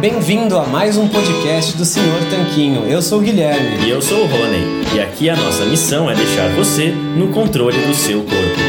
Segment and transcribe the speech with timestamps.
[0.00, 2.86] bem-vindo a mais um podcast do Senhor Tanquinho.
[2.86, 3.84] Eu sou o Guilherme.
[3.84, 4.96] E eu sou o Rony.
[4.96, 8.60] E aqui a nossa missão é deixar você no controle do seu corpo.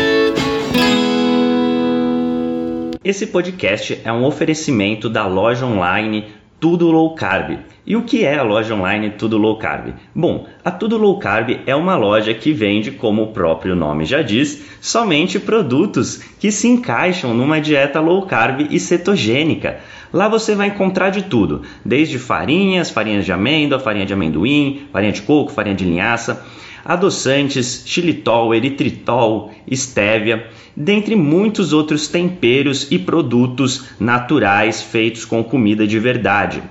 [3.02, 6.25] Esse podcast é um oferecimento da loja online
[6.59, 7.59] Tudo Low Carb.
[7.88, 9.93] E o que é a loja online Tudo Low Carb?
[10.13, 14.21] Bom, a Tudo Low Carb é uma loja que vende, como o próprio nome já
[14.21, 19.79] diz, somente produtos que se encaixam numa dieta low carb e cetogênica.
[20.14, 25.14] Lá você vai encontrar de tudo, desde farinhas, farinhas de amêndoa, farinha de amendoim, farinha
[25.14, 26.46] de coco, farinha de linhaça,
[26.84, 36.00] adoçantes, xilitol, eritritol, estévia, dentre muitos outros temperos e produtos naturais feitos com comida de
[36.00, 36.62] verdade.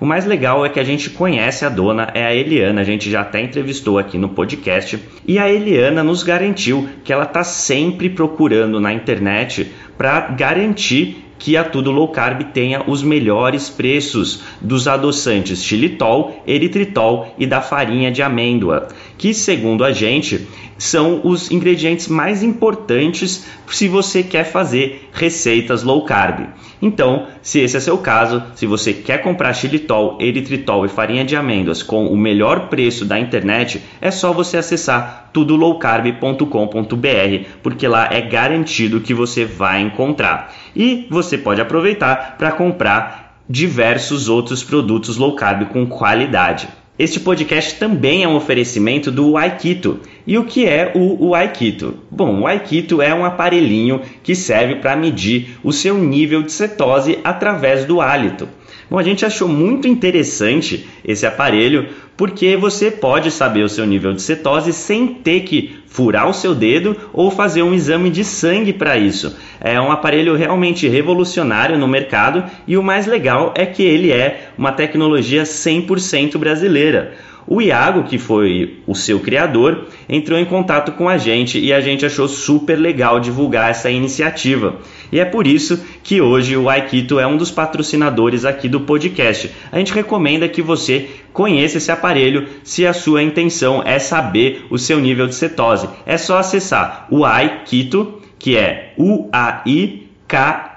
[0.00, 3.10] O mais legal é que a gente conhece a dona, é a Eliana, a gente
[3.10, 8.10] já até entrevistou aqui no podcast, e a Eliana nos garantiu que ela está sempre
[8.10, 14.88] procurando na internet para garantir que a Tudo Low Carb tenha os melhores preços dos
[14.88, 20.46] adoçantes xilitol, eritritol e da farinha de amêndoa, que segundo a gente
[20.78, 26.46] são os ingredientes mais importantes se você quer fazer receitas low carb.
[26.80, 31.34] Então, se esse é seu caso, se você quer comprar xilitol, eritritol e farinha de
[31.34, 38.20] amêndoas com o melhor preço da internet, é só você acessar tudolowcarb.com.br, porque lá é
[38.20, 40.54] garantido que você vai encontrar.
[40.76, 46.68] E você pode aproveitar para comprar diversos outros produtos low carb com qualidade.
[46.96, 49.98] Este podcast também é um oferecimento do Aikito.
[50.24, 51.96] E o que é o, Aikito?
[52.08, 57.18] Bom, o Aikito é um aparelhinho que serve para medir o seu nível de cetose
[57.24, 58.48] através do hálito.
[58.94, 64.12] Bom, a gente achou muito interessante esse aparelho porque você pode saber o seu nível
[64.12, 68.72] de cetose sem ter que furar o seu dedo ou fazer um exame de sangue
[68.72, 69.36] para isso.
[69.60, 74.50] É um aparelho realmente revolucionário no mercado e o mais legal é que ele é
[74.56, 77.14] uma tecnologia 100% brasileira.
[77.46, 81.80] O Iago, que foi o seu criador, entrou em contato com a gente e a
[81.80, 84.76] gente achou super legal divulgar essa iniciativa.
[85.12, 89.50] E é por isso que hoje o Aikito é um dos patrocinadores aqui do podcast.
[89.70, 94.78] A gente recomenda que você conheça esse aparelho se a sua intenção é saber o
[94.78, 95.88] seu nível de cetose.
[96.06, 100.74] É só acessar o Aikito, que é u a i k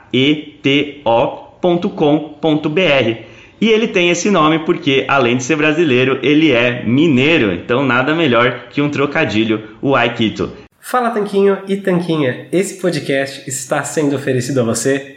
[3.60, 8.14] e ele tem esse nome porque, além de ser brasileiro, ele é mineiro, então nada
[8.14, 10.52] melhor que um trocadilho, o Aikito.
[10.80, 15.17] Fala Tanquinho e Tanquinha, esse podcast está sendo oferecido a você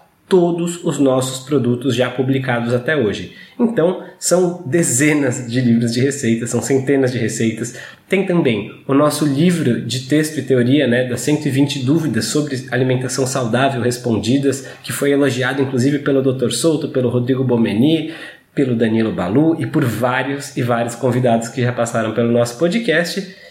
[0.31, 3.33] todos os nossos produtos já publicados até hoje.
[3.59, 7.75] Então, são dezenas de livros de receitas, são centenas de receitas.
[8.07, 13.27] Tem também o nosso livro de texto e teoria, né, das 120 dúvidas sobre alimentação
[13.27, 16.51] saudável respondidas, que foi elogiado inclusive pelo Dr.
[16.51, 18.13] Souto, pelo Rodrigo Bomeni,
[18.55, 23.35] pelo Danilo Balu e por vários e vários convidados que já passaram pelo nosso podcast.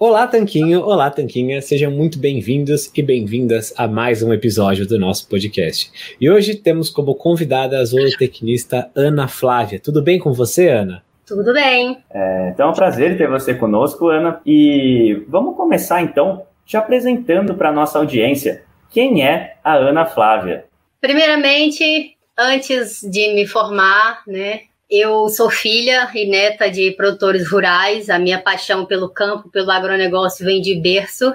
[0.00, 0.82] Olá, Tanquinho!
[0.82, 1.60] Olá, Tanquinha!
[1.60, 5.90] Sejam muito bem-vindos e bem-vindas a mais um episódio do nosso podcast.
[6.20, 9.80] E hoje temos como convidada a zootecnista Ana Flávia.
[9.80, 11.02] Tudo bem com você, Ana?
[11.26, 11.98] Tudo bem.
[12.14, 14.40] É, então é um prazer ter você conosco, Ana.
[14.46, 18.62] E vamos começar então te apresentando para a nossa audiência.
[18.90, 20.66] Quem é a Ana Flávia?
[21.00, 24.60] Primeiramente, antes de me formar, né,
[24.90, 28.08] eu sou filha e neta de produtores rurais.
[28.08, 31.34] A minha paixão pelo campo, pelo agronegócio vem de berço.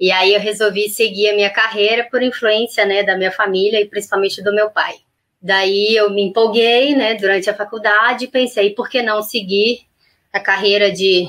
[0.00, 3.86] E aí eu resolvi seguir a minha carreira por influência, né, da minha família e
[3.86, 4.94] principalmente do meu pai.
[5.40, 9.82] Daí eu me empolguei, né, durante a faculdade e pensei, por que não seguir
[10.32, 11.28] a carreira de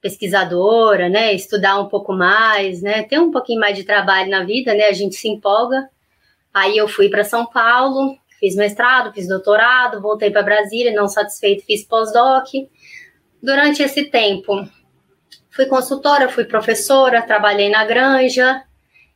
[0.00, 4.74] pesquisadora, né, estudar um pouco mais, né, ter um pouquinho mais de trabalho na vida,
[4.74, 5.88] né, a gente se empolga.
[6.52, 11.64] Aí eu fui para São Paulo, Fiz mestrado, fiz doutorado, voltei para Brasília, não satisfeito,
[11.64, 12.48] fiz pós-doc.
[13.42, 14.68] Durante esse tempo,
[15.50, 18.62] fui consultora, fui professora, trabalhei na granja.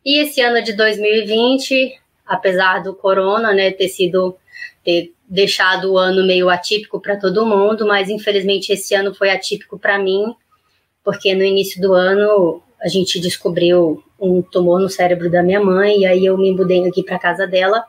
[0.04, 4.36] E esse ano de 2020, apesar do corona, né, ter sido
[4.82, 9.78] ter deixado o ano meio atípico para todo mundo, mas infelizmente esse ano foi atípico
[9.78, 10.34] para mim,
[11.04, 16.00] porque no início do ano a gente descobriu um tumor no cérebro da minha mãe
[16.00, 17.84] e aí eu me mudei aqui para casa dela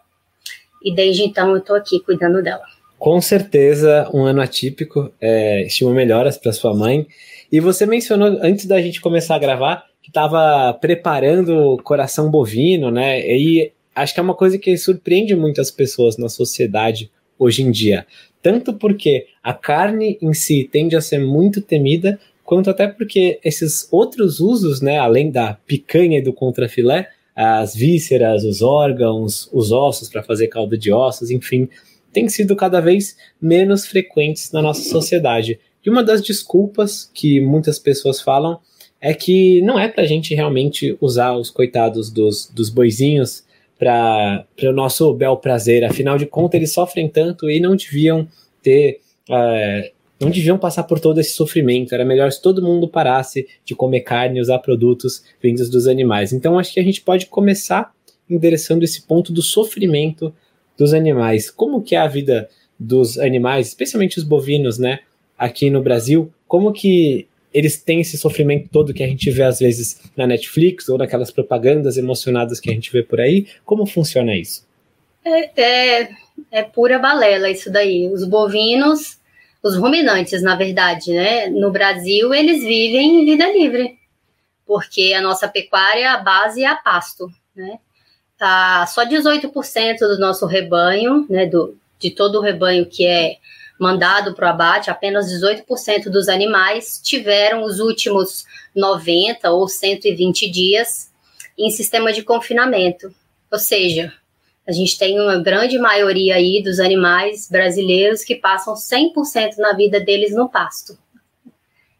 [0.84, 2.64] e desde então eu tô aqui cuidando dela.
[2.98, 5.12] Com certeza, um ano atípico.
[5.20, 7.08] É, estimo melhoras para sua mãe.
[7.52, 12.92] E você mencionou antes da gente começar a gravar que estava preparando o coração bovino,
[12.92, 13.20] né?
[13.20, 18.06] E acho que é uma coisa que surpreende muitas pessoas na sociedade hoje em dia.
[18.42, 23.88] Tanto porque a carne em si tende a ser muito temida, quanto até porque esses
[23.92, 30.10] outros usos, né, além da picanha e do contrafilé, as vísceras, os órgãos, os ossos
[30.10, 31.70] para fazer caldo de ossos, enfim,
[32.12, 35.60] têm sido cada vez menos frequentes na nossa sociedade.
[35.86, 38.60] E uma das desculpas que muitas pessoas falam
[39.00, 43.44] é que não é para a gente realmente usar os coitados dos, dos boizinhos
[43.80, 45.84] para o nosso bel prazer.
[45.84, 48.28] Afinal de contas, eles sofrem tanto e não deviam
[48.62, 49.00] ter.
[49.30, 49.92] É,
[50.22, 51.94] não deviam passar por todo esse sofrimento.
[51.94, 56.32] Era melhor se todo mundo parasse de comer carne e usar produtos vindos dos animais.
[56.32, 57.94] Então, acho que a gente pode começar
[58.30, 60.34] endereçando esse ponto do sofrimento
[60.78, 61.50] dos animais.
[61.50, 65.00] Como que é a vida dos animais, especialmente os bovinos, né,
[65.38, 66.32] aqui no Brasil?
[66.48, 70.88] Como que eles têm esse sofrimento todo que a gente vê às vezes na Netflix
[70.88, 73.48] ou naquelas propagandas emocionadas que a gente vê por aí?
[73.66, 74.66] Como funciona isso?
[75.24, 76.10] É, é,
[76.50, 78.08] é pura balela isso daí.
[78.08, 79.20] Os bovinos,
[79.64, 81.48] os ruminantes, na verdade, né?
[81.48, 84.00] No Brasil, eles vivem em vida livre,
[84.66, 87.80] porque a nossa pecuária, a base é a pasto, né?
[88.42, 93.38] tá só 18% do nosso rebanho, né, do, de todo o rebanho que é
[93.80, 101.12] mandado para o abate, apenas 18% dos animais tiveram os últimos 90 ou 120 dias
[101.56, 103.14] em sistema de confinamento.
[103.52, 104.12] Ou seja,
[104.72, 110.00] a gente tem uma grande maioria aí dos animais brasileiros que passam 100% na vida
[110.00, 110.98] deles no pasto.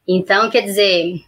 [0.08, 1.22] Então, quer dizer,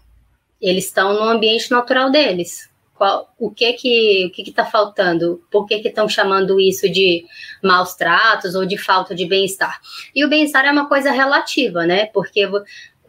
[0.62, 2.70] eles estão no ambiente natural deles.
[2.96, 5.44] Qual, o que que o que está faltando?
[5.52, 7.26] Por que estão chamando isso de
[7.62, 9.82] maus tratos ou de falta de bem-estar?
[10.16, 12.06] E o bem-estar é uma coisa relativa, né?
[12.06, 12.50] Porque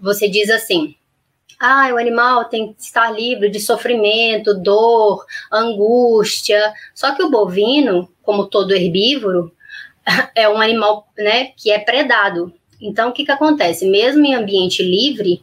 [0.00, 0.96] você diz assim,
[1.64, 6.74] ah, o animal tem que estar livre de sofrimento, dor, angústia.
[6.94, 9.50] Só que o bovino, como todo herbívoro,
[10.36, 12.52] é um animal, né, que é predado.
[12.78, 13.86] Então, o que que acontece?
[13.86, 15.42] Mesmo em ambiente livre,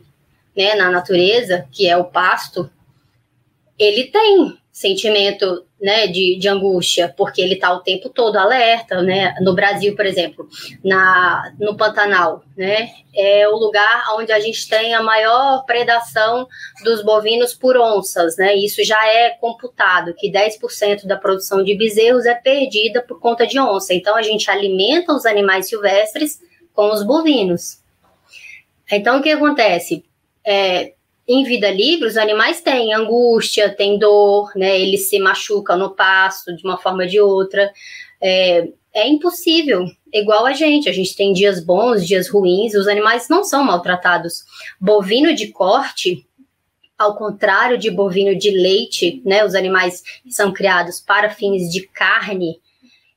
[0.56, 2.70] né, na natureza, que é o pasto,
[3.80, 9.33] ele tem sentimento né, de, de angústia, porque ele está o tempo todo alerta, né?
[9.42, 10.48] No Brasil, por exemplo,
[10.83, 12.92] na, no Pantanal, né?
[13.16, 16.48] É o lugar onde a gente tem a maior predação
[16.83, 18.56] dos bovinos por onças, né?
[18.56, 23.60] Isso já é computado, que 10% da produção de bezerros é perdida por conta de
[23.60, 23.94] onça.
[23.94, 26.39] Então, a gente alimenta os animais silvestres
[26.74, 27.80] com os bovinos.
[28.92, 30.06] Então, o que acontece?
[30.45, 30.94] É,
[31.28, 34.80] em vida livre, os animais têm angústia, têm dor, né?
[34.80, 37.72] Eles se machucam no pasto de uma forma ou de outra.
[38.20, 40.90] É, é impossível, igual a gente.
[40.90, 44.44] A gente tem dias bons, dias ruins, os animais não são maltratados.
[44.80, 46.26] Bovino de corte,
[46.98, 49.46] ao contrário de bovino de leite, né?
[49.46, 52.60] Os animais são criados para fins de carne,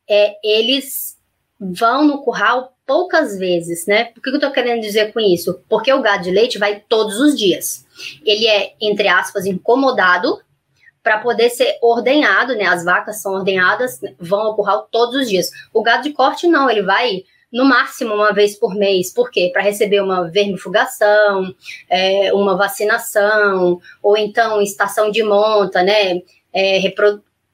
[0.09, 1.17] é, eles
[1.59, 4.05] vão no curral poucas vezes, né?
[4.05, 5.59] Por que eu tô querendo dizer com isso?
[5.69, 7.84] Porque o gado de leite vai todos os dias
[8.25, 10.41] ele é, entre aspas, incomodado
[11.03, 12.65] para poder ser ordenhado, né?
[12.65, 15.51] As vacas são ordenhadas, vão ao curral todos os dias.
[15.73, 19.13] O gado de corte não, ele vai no máximo uma vez por mês.
[19.13, 19.51] Por quê?
[19.53, 21.55] Para receber uma vermifugação,
[21.89, 26.23] é, uma vacinação, ou então estação de monta, né?
[26.53, 26.81] É.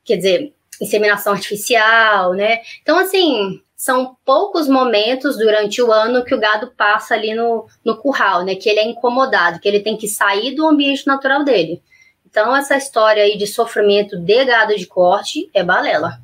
[0.04, 2.60] Quer dizer, inseminação artificial, né?
[2.80, 7.96] Então, assim, são poucos momentos durante o ano que o gado passa ali no, no
[7.96, 8.54] curral, né?
[8.54, 11.80] Que ele é incomodado, que ele tem que sair do ambiente natural dele.
[12.28, 16.20] Então, essa história aí de sofrimento de gado de corte é balela.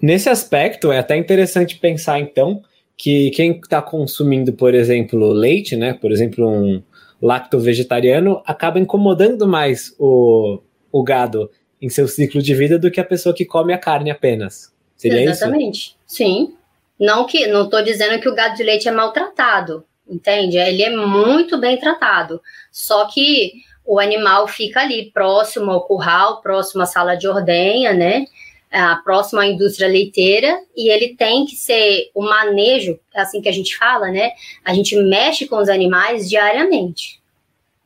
[0.00, 2.62] Nesse aspecto, é até interessante pensar, então,
[2.96, 5.94] que quem está consumindo, por exemplo, leite, né?
[5.94, 6.80] Por exemplo, um
[7.20, 10.60] lacto vegetariano, acaba incomodando mais o,
[10.92, 11.50] o gado
[11.82, 14.72] em seu ciclo de vida do que a pessoa que come a carne apenas.
[14.96, 15.78] Seria Exatamente.
[15.78, 15.96] isso?
[16.06, 16.54] Sim.
[17.00, 20.58] Não que não estou dizendo que o gado de leite é maltratado, entende?
[20.58, 22.42] Ele é muito bem tratado.
[22.70, 23.52] Só que
[23.86, 28.26] o animal fica ali próximo ao curral, próximo à sala de ordenha, né?
[28.70, 33.48] Ah, próximo à indústria leiteira, e ele tem que ser o manejo, é assim que
[33.48, 34.30] a gente fala, né?
[34.64, 37.20] A gente mexe com os animais diariamente.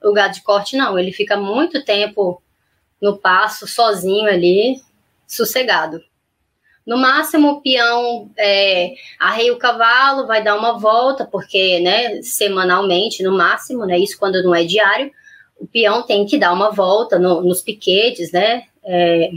[0.03, 2.43] O gado de corte não, ele fica muito tempo
[3.01, 4.77] no passo, sozinho ali,
[5.27, 6.03] sossegado.
[6.87, 13.23] No máximo, o peão é, arreia o cavalo, vai dar uma volta, porque, né, semanalmente,
[13.23, 15.11] no máximo, né, isso quando não é diário,
[15.59, 19.31] o peão tem que dar uma volta no, nos piquetes, né, é,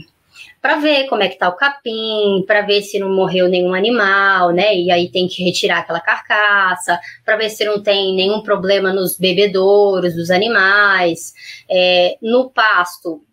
[0.62, 4.52] para ver como é que tá o capim, para ver se não morreu nenhum animal,
[4.52, 4.76] né?
[4.76, 9.18] E aí tem que retirar aquela carcaça, para ver se não tem nenhum problema nos
[9.18, 11.34] bebedouros dos animais.
[11.70, 13.24] É, no pasto,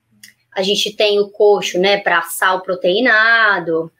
[0.54, 3.90] a gente tem o coxo, né, para sal proteinado.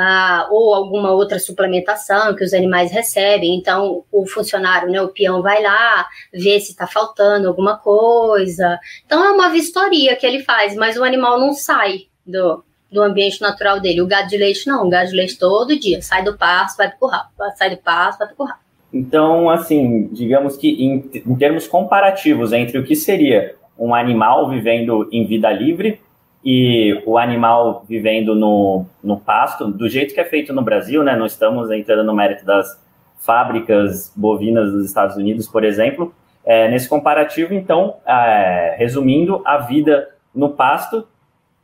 [0.00, 3.56] Ah, ou alguma outra suplementação que os animais recebem.
[3.56, 8.78] Então, o funcionário, né, o peão, vai lá, vê se está faltando alguma coisa.
[9.04, 12.62] Então, é uma vistoria que ele faz, mas o animal não sai do,
[12.92, 14.00] do ambiente natural dele.
[14.00, 16.88] O gado de leite não, o gado de leite todo dia sai do pasto, vai
[16.88, 17.24] pro curral,
[17.56, 18.58] sai do pasto, vai pro curral.
[18.92, 25.08] Então, assim, digamos que em, em termos comparativos entre o que seria um animal vivendo
[25.12, 26.00] em vida livre
[26.44, 31.16] e o animal vivendo no, no pasto, do jeito que é feito no Brasil, né?
[31.16, 32.80] Não estamos entrando no mérito das
[33.18, 36.14] fábricas bovinas dos Estados Unidos, por exemplo.
[36.44, 41.06] É, nesse comparativo, então, é, resumindo, a vida no pasto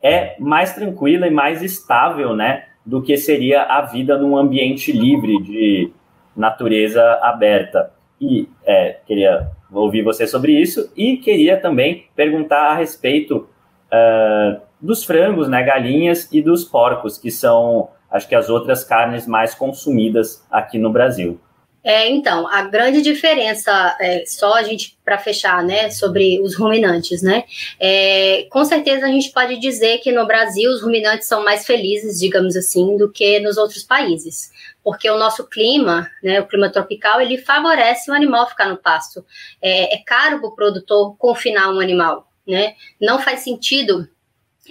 [0.02, 5.40] é mais tranquila e mais estável, né, do que seria a vida num ambiente livre
[5.42, 5.90] de
[6.36, 7.90] natureza aberta.
[8.20, 13.48] E é, queria ouvir você sobre isso e queria também perguntar a respeito
[13.94, 19.26] uh, dos frangos, né, galinhas e dos porcos, que são, acho que as outras carnes
[19.26, 21.40] mais consumidas aqui no Brasil.
[21.86, 27.22] É, então, a grande diferença, é, só a gente para fechar, né, sobre os ruminantes,
[27.22, 27.44] né?
[27.78, 32.18] É, com certeza a gente pode dizer que no Brasil os ruminantes são mais felizes,
[32.18, 34.50] digamos assim, do que nos outros países,
[34.82, 39.22] porque o nosso clima, né, o clima tropical, ele favorece o animal ficar no pasto.
[39.60, 42.74] É, é caro para o produtor confinar um animal, né?
[43.00, 44.08] Não faz sentido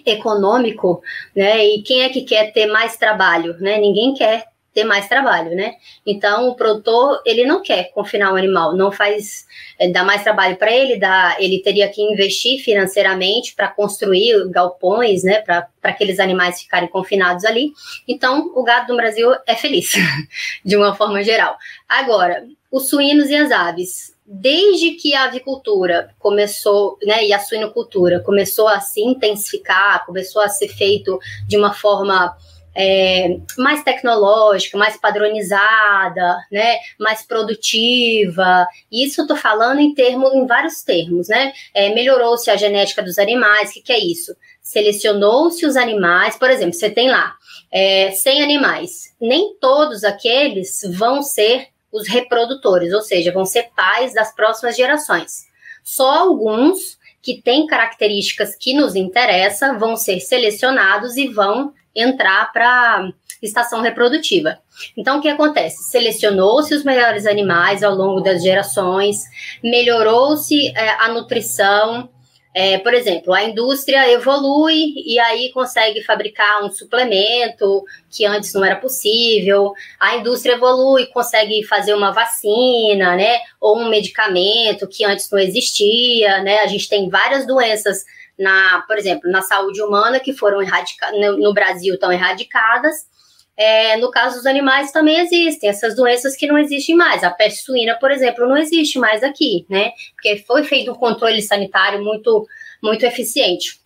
[0.06, 1.02] econômico,
[1.36, 1.64] né?
[1.66, 3.78] E quem é que quer ter mais trabalho, né?
[3.78, 5.76] Ninguém quer ter mais trabalho, né?
[6.06, 9.46] Então o produtor ele não quer confinar o animal, não faz
[9.80, 15.24] é, dá mais trabalho para ele, dá, ele teria que investir financeiramente para construir galpões,
[15.24, 15.42] né?
[15.42, 17.72] Para aqueles animais ficarem confinados ali.
[18.08, 19.92] Então o gado do Brasil é feliz,
[20.66, 21.56] de uma forma geral.
[21.88, 28.20] Agora os suínos e as aves, desde que a avicultura começou, né, e a suinocultura
[28.22, 32.36] começou a se intensificar, começou a ser feito de uma forma
[32.76, 38.68] é, mais tecnológica, mais padronizada, né, mais produtiva.
[38.92, 41.54] Isso eu tô falando em termos, em vários termos, né?
[41.74, 43.70] É, Melhorou-se a genética dos animais.
[43.70, 44.36] O que, que é isso?
[44.62, 47.36] Selecionou-se os animais, por exemplo, você tem lá
[47.72, 49.14] é, 100 animais.
[49.20, 55.46] Nem todos aqueles vão ser os reprodutores, ou seja, vão ser pais das próximas gerações.
[55.84, 63.10] Só alguns que têm características que nos interessam vão ser selecionados e vão entrar para
[63.42, 64.58] estação reprodutiva.
[64.98, 65.84] Então, o que acontece?
[65.90, 69.24] Selecionou-se os melhores animais ao longo das gerações,
[69.64, 72.10] melhorou-se é, a nutrição.
[72.56, 78.64] É, por exemplo, a indústria evolui e aí consegue fabricar um suplemento que antes não
[78.64, 79.74] era possível.
[80.00, 83.40] A indústria evolui, consegue fazer uma vacina, né?
[83.60, 86.60] Ou um medicamento que antes não existia, né?
[86.60, 88.06] A gente tem várias doenças
[88.38, 93.12] na, por exemplo, na saúde humana que foram erradicadas, no, Brasil estão erradicadas.
[93.56, 97.24] É, no caso dos animais também existem essas doenças que não existem mais.
[97.24, 99.92] A peste suína, por exemplo, não existe mais aqui, né?
[100.16, 102.48] Porque foi feito um controle sanitário muito,
[102.82, 103.84] muito eficiente.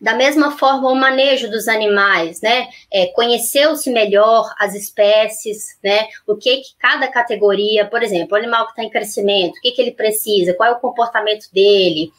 [0.00, 2.68] Da mesma forma, o manejo dos animais, né?
[2.92, 6.06] É, Conheceu-se melhor as espécies, né?
[6.26, 9.72] O que, que cada categoria, por exemplo, o animal que está em crescimento, o que,
[9.72, 12.10] que ele precisa, qual é o comportamento dele,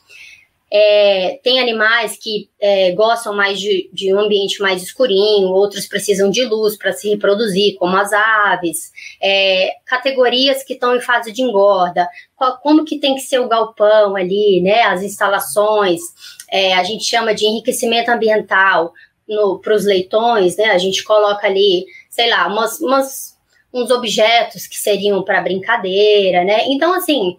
[0.69, 6.29] é, tem animais que é, gostam mais de, de, um ambiente mais escurinho, outros precisam
[6.29, 8.91] de luz para se reproduzir, como as aves.
[9.21, 13.47] É, categorias que estão em fase de engorda, qual, como que tem que ser o
[13.47, 14.83] galpão ali, né?
[14.83, 16.01] As instalações,
[16.51, 18.93] é, a gente chama de enriquecimento ambiental
[19.61, 20.65] para os leitões, né?
[20.65, 23.37] A gente coloca ali, sei lá, umas, umas
[23.73, 26.65] uns objetos que seriam para brincadeira, né?
[26.67, 27.37] Então, assim,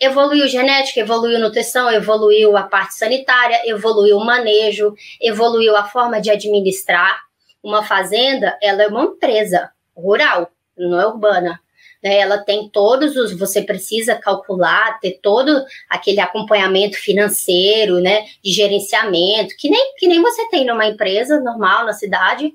[0.00, 6.30] evoluiu genética, evoluiu nutrição, evoluiu a parte sanitária, evoluiu o manejo, evoluiu a forma de
[6.30, 7.24] administrar.
[7.62, 11.60] Uma fazenda, ela é uma empresa rural, não é urbana.
[12.02, 12.18] Né?
[12.18, 19.56] Ela tem todos os, você precisa calcular, ter todo aquele acompanhamento financeiro, né, de gerenciamento,
[19.56, 22.54] que nem, que nem você tem numa empresa normal na cidade.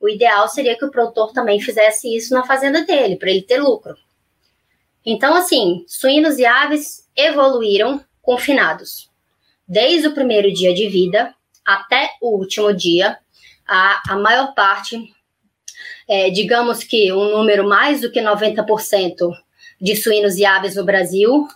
[0.00, 3.60] O ideal seria que o produtor também fizesse isso na fazenda dele, para ele ter
[3.60, 3.94] lucro.
[5.06, 9.08] Então, assim, suínos e aves evoluíram confinados.
[9.66, 11.32] Desde o primeiro dia de vida
[11.64, 13.16] até o último dia,
[13.66, 15.14] a, a maior parte
[16.08, 19.32] é, digamos que um número mais do que 90%
[19.80, 21.48] de suínos e aves no Brasil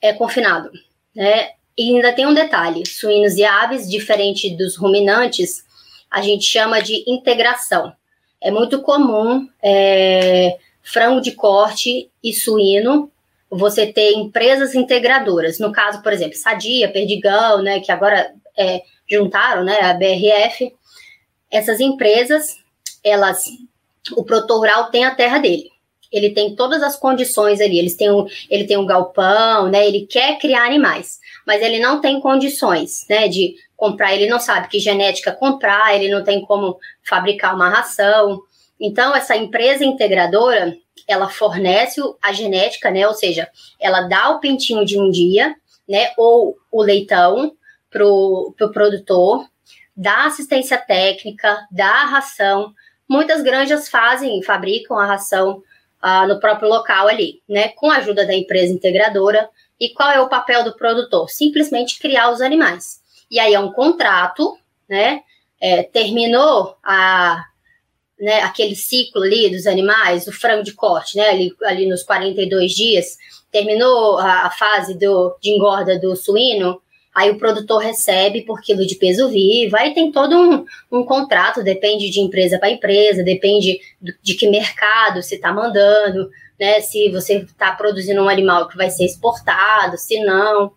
[0.00, 0.70] é confinado.
[1.14, 1.50] Né?
[1.76, 5.64] E ainda tem um detalhe: suínos e aves, diferente dos ruminantes,
[6.10, 7.92] a gente chama de integração.
[8.40, 13.10] É muito comum é, frango de corte e suíno
[13.50, 15.58] você ter empresas integradoras.
[15.58, 20.74] No caso, por exemplo, Sadia, Perdigão, né, que agora é, juntaram, né, a BRF.
[21.50, 22.62] Essas empresas
[23.04, 23.44] elas,
[24.16, 25.70] o produtor rural tem a terra dele.
[26.10, 27.78] Ele tem todas as condições ali.
[27.78, 29.86] Eles têm um, ele tem um galpão, né?
[29.86, 33.28] Ele quer criar animais, mas ele não tem condições, né?
[33.28, 34.14] De comprar.
[34.14, 35.94] Ele não sabe que genética comprar.
[35.94, 38.42] Ele não tem como fabricar uma ração.
[38.82, 43.06] Então essa empresa integradora, ela fornece a genética, né?
[43.06, 43.48] Ou seja,
[43.80, 45.54] ela dá o pintinho de um dia,
[45.88, 46.10] né?
[46.18, 47.52] Ou o leitão
[47.88, 49.46] pro, pro produtor,
[49.96, 52.74] dá assistência técnica, dá ração,
[53.12, 55.62] Muitas granjas fazem, fabricam a ração
[56.00, 57.68] ah, no próprio local ali, né?
[57.68, 59.50] Com a ajuda da empresa integradora.
[59.78, 61.28] E qual é o papel do produtor?
[61.28, 63.02] Simplesmente criar os animais.
[63.30, 64.56] E aí é um contrato,
[64.88, 65.20] né?
[65.60, 67.44] É, terminou a,
[68.22, 71.28] né, aquele ciclo ali dos animais, o frango de corte, né?
[71.28, 73.16] Ali, ali nos 42 dias,
[73.50, 76.80] terminou a, a fase do, de engorda do suíno,
[77.14, 81.62] Aí o produtor recebe por quilo de peso vivo, aí tem todo um, um contrato,
[81.62, 86.80] depende de empresa para empresa, depende do, de que mercado se está mandando, né?
[86.80, 90.72] Se você está produzindo um animal que vai ser exportado, se não.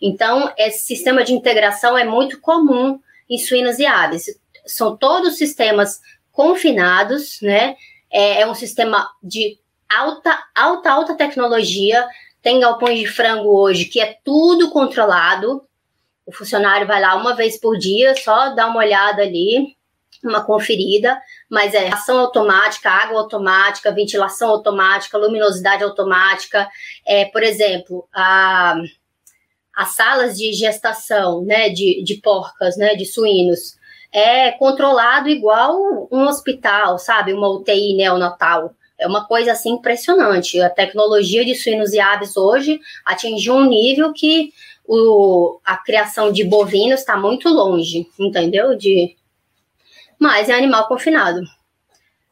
[0.00, 4.34] Então, esse sistema de integração é muito comum em suínos e aves.
[4.64, 6.00] São todos sistemas
[6.36, 7.74] confinados, né?
[8.12, 12.06] É, é um sistema de alta, alta, alta tecnologia,
[12.42, 15.62] tem galpões de frango hoje que é tudo controlado.
[16.26, 19.74] O funcionário vai lá uma vez por dia, só dá uma olhada ali,
[20.22, 21.18] uma conferida,
[21.48, 26.68] mas é ação automática, água automática, ventilação automática, luminosidade automática.
[27.06, 28.76] É, por exemplo, a,
[29.74, 33.76] as salas de gestação né, de, de porcas, né, de suínos,
[34.12, 37.32] é controlado igual um hospital, sabe?
[37.32, 38.74] Uma UTI neonatal.
[38.98, 40.60] É uma coisa assim impressionante.
[40.60, 44.52] A tecnologia de suínos e aves hoje atingiu um nível que
[44.86, 48.76] o, a criação de bovinos está muito longe, entendeu?
[48.76, 49.14] De,
[50.18, 51.40] mas é animal confinado.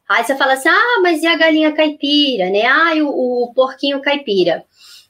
[0.07, 2.65] Aí você fala assim: ah, mas e a galinha caipira, né?
[2.65, 4.63] Ah, o, o porquinho caipira.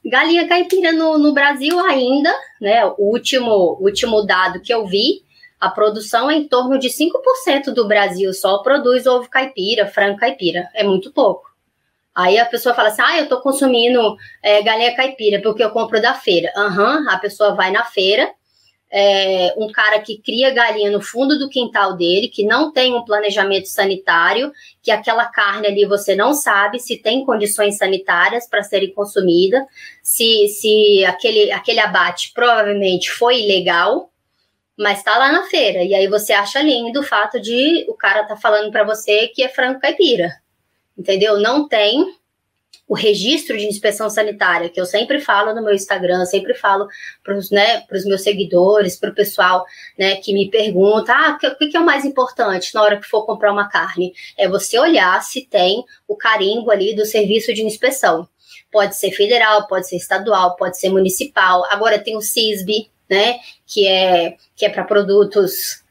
[0.03, 2.85] Galinha caipira no, no Brasil ainda, né?
[2.85, 5.23] O último, último dado que eu vi,
[5.59, 10.69] a produção é em torno de 5% do Brasil só produz ovo caipira, frango caipira.
[10.73, 11.53] É muito pouco.
[12.13, 16.01] Aí a pessoa fala assim: ah, eu tô consumindo é, galinha caipira porque eu compro
[16.01, 16.51] da feira.
[16.55, 18.31] Aham, uhum, a pessoa vai na feira,
[18.91, 23.03] é, um cara que cria galinha no fundo do quintal dele, que não tem um
[23.03, 28.93] planejamento sanitário, que aquela carne ali você não sabe se tem condições sanitárias para serem
[28.93, 29.65] consumida,
[30.01, 34.09] se, se aquele, aquele abate provavelmente foi ilegal,
[34.77, 35.83] mas está lá na feira.
[35.83, 39.43] E aí você acha lindo o fato de o cara tá falando para você que
[39.43, 40.31] é frango caipira
[40.97, 41.39] entendeu?
[41.39, 42.15] Não tem
[42.87, 46.87] o registro de inspeção sanitária, que eu sempre falo no meu Instagram, sempre falo
[47.23, 49.65] para os né, meus seguidores, para o pessoal
[49.97, 53.07] né, que me pergunta: ah, o que, que é o mais importante na hora que
[53.07, 54.13] for comprar uma carne?
[54.37, 58.27] É você olhar se tem o carimbo ali do serviço de inspeção.
[58.71, 61.65] Pode ser federal, pode ser estadual, pode ser municipal.
[61.71, 65.83] Agora tem o CISB, né, que é, que é para produtos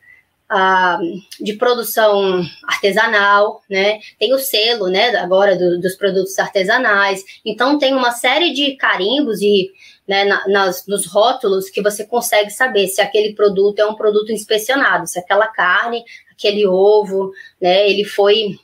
[1.41, 3.99] de produção artesanal, né?
[4.19, 5.17] Tem o selo, né?
[5.17, 7.25] Agora do, dos produtos artesanais.
[7.45, 9.71] Então tem uma série de carimbos e
[10.07, 14.31] né, na, nas, nos rótulos que você consegue saber se aquele produto é um produto
[14.31, 17.89] inspecionado, se aquela carne, aquele ovo, né?
[17.89, 18.59] Ele foi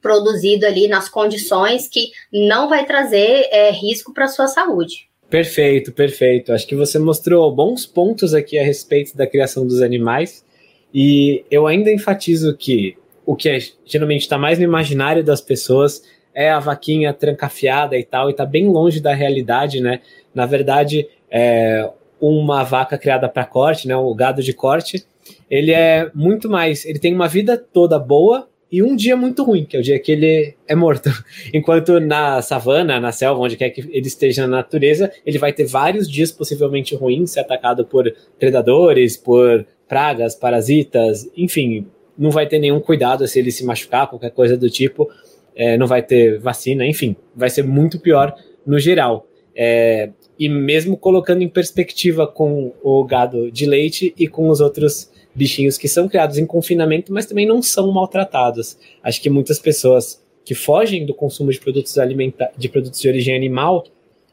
[0.00, 5.08] produzido ali nas condições que não vai trazer é, risco para sua saúde.
[5.32, 6.52] Perfeito, perfeito.
[6.52, 10.44] Acho que você mostrou bons pontos aqui a respeito da criação dos animais.
[10.92, 16.02] E eu ainda enfatizo que o que é, geralmente está mais no imaginário das pessoas
[16.34, 20.00] é a vaquinha trancafiada e tal, e está bem longe da realidade, né?
[20.34, 21.90] Na verdade, é
[22.20, 23.96] uma vaca criada para corte, né?
[23.96, 25.02] O gado de corte,
[25.48, 29.66] ele é muito mais, ele tem uma vida toda boa e um dia muito ruim,
[29.66, 31.10] que é o dia que ele é morto.
[31.52, 35.66] Enquanto na savana, na selva, onde quer que ele esteja na natureza, ele vai ter
[35.66, 42.58] vários dias possivelmente ruins, ser atacado por predadores, por pragas, parasitas, enfim, não vai ter
[42.58, 45.06] nenhum cuidado se ele se machucar, qualquer coisa do tipo,
[45.54, 48.34] é, não vai ter vacina, enfim, vai ser muito pior
[48.66, 49.26] no geral.
[49.54, 50.08] É,
[50.38, 55.78] e mesmo colocando em perspectiva com o gado de leite e com os outros bichinhos
[55.78, 58.76] que são criados em confinamento, mas também não são maltratados.
[59.02, 63.34] Acho que muitas pessoas que fogem do consumo de produtos alimentares, de produtos de origem
[63.34, 63.84] animal,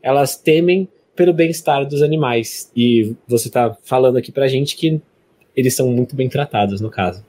[0.01, 2.71] elas temem pelo bem-estar dos animais.
[2.75, 5.01] E você está falando aqui para a gente que
[5.55, 7.25] eles são muito bem tratados, no caso.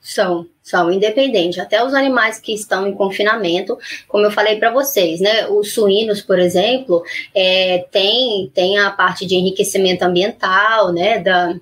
[0.00, 1.58] São, são independentes.
[1.58, 5.48] Até os animais que estão em confinamento, como eu falei para vocês, né?
[5.48, 7.02] Os suínos, por exemplo,
[7.34, 11.18] é, tem, tem a parte de enriquecimento ambiental, né?
[11.18, 11.58] Da,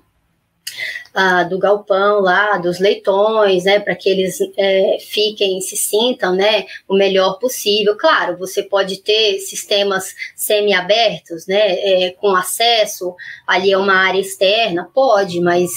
[1.19, 6.67] ah, do galpão lá, dos leitões, né, para que eles é, fiquem, se sintam, né,
[6.87, 7.97] o melhor possível.
[7.97, 13.15] Claro, você pode ter sistemas semi-abertos, né, é, com acesso
[13.47, 15.71] ali a uma área externa, pode, mas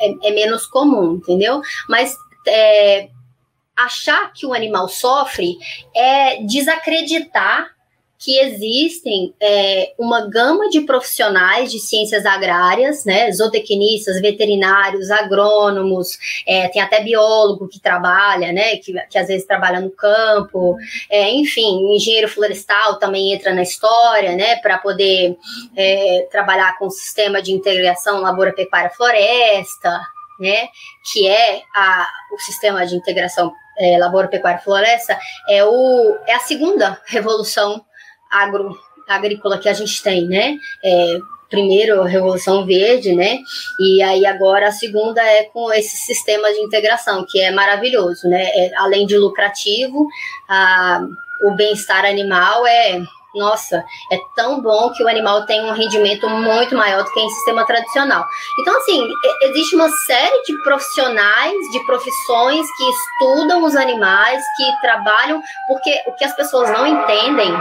[0.00, 1.62] é, é menos comum, entendeu?
[1.88, 2.14] Mas
[2.46, 3.08] é,
[3.74, 5.56] achar que o animal sofre
[5.96, 7.73] é desacreditar
[8.24, 16.66] que existem é, uma gama de profissionais de ciências agrárias, né, zootecnistas, veterinários, agrônomos, é,
[16.68, 20.74] tem até biólogo que trabalha, né, que, que às vezes trabalha no campo,
[21.10, 25.36] é, enfim, engenheiro florestal também entra na história, né, para poder
[25.76, 30.00] é, trabalhar com o sistema de integração lavoura-pecuária-floresta,
[30.40, 30.68] né,
[31.12, 37.84] que é a, o sistema de integração é, lavoura-pecuária-floresta, é, o, é a segunda revolução
[38.30, 40.58] agro, agrícola que a gente tem, né?
[40.84, 41.18] É,
[41.50, 43.38] primeiro a Revolução Verde, né?
[43.78, 48.42] E aí agora a segunda é com esse sistema de integração, que é maravilhoso, né?
[48.42, 50.08] É, além de lucrativo,
[50.48, 51.06] a,
[51.42, 53.00] o bem-estar animal é
[53.34, 57.28] nossa, é tão bom que o animal tem um rendimento muito maior do que em
[57.28, 58.24] sistema tradicional.
[58.60, 59.08] Então, assim,
[59.42, 66.12] existe uma série de profissionais, de profissões que estudam os animais, que trabalham, porque o
[66.12, 67.52] que as pessoas não entendem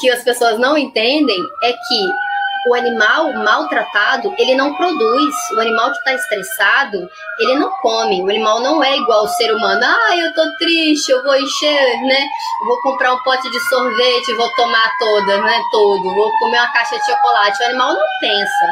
[0.00, 2.28] que as pessoas não entendem é que
[2.66, 5.34] o animal maltratado, ele não produz.
[5.56, 7.08] O animal que está estressado,
[7.38, 8.22] ele não come.
[8.22, 9.80] O animal não é igual ao ser humano.
[9.84, 12.26] Ah, eu tô triste, eu vou encher, né?
[12.66, 15.62] Vou comprar um pote de sorvete, vou tomar toda, né?
[15.70, 16.14] Todo.
[16.14, 17.62] Vou comer uma caixa de chocolate.
[17.62, 18.66] O animal não pensa,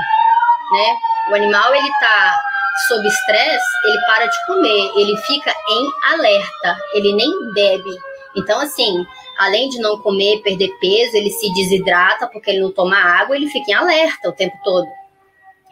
[0.72, 0.96] né?
[1.30, 2.34] O animal, ele tá
[2.88, 7.98] sob estresse, ele para de comer, ele fica em alerta, ele nem bebe.
[8.36, 9.06] Então, assim,
[9.38, 13.48] além de não comer, perder peso, ele se desidrata porque ele não toma água, ele
[13.48, 14.86] fica em alerta o tempo todo.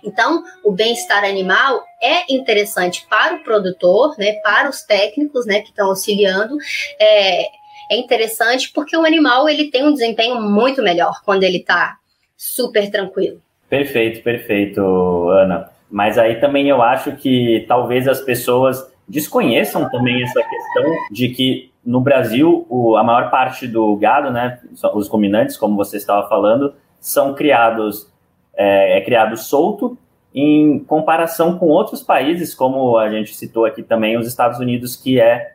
[0.02, 5.70] Então, o bem-estar animal é interessante para o produtor, né, para os técnicos, né, que
[5.70, 6.58] estão auxiliando.
[7.00, 7.44] É,
[7.90, 11.96] é interessante porque o animal ele tem um desempenho muito melhor quando ele está
[12.36, 13.40] super tranquilo.
[13.68, 14.80] Perfeito, perfeito,
[15.30, 15.70] Ana.
[15.90, 21.72] Mas aí também eu acho que talvez as pessoas desconheçam também essa questão de que
[21.84, 24.58] no Brasil, o, a maior parte do gado, né,
[24.94, 28.10] os ruminantes, como você estava falando, são criados,
[28.56, 29.98] é, é criado solto
[30.34, 35.20] em comparação com outros países, como a gente citou aqui também, os Estados Unidos, que
[35.20, 35.52] é,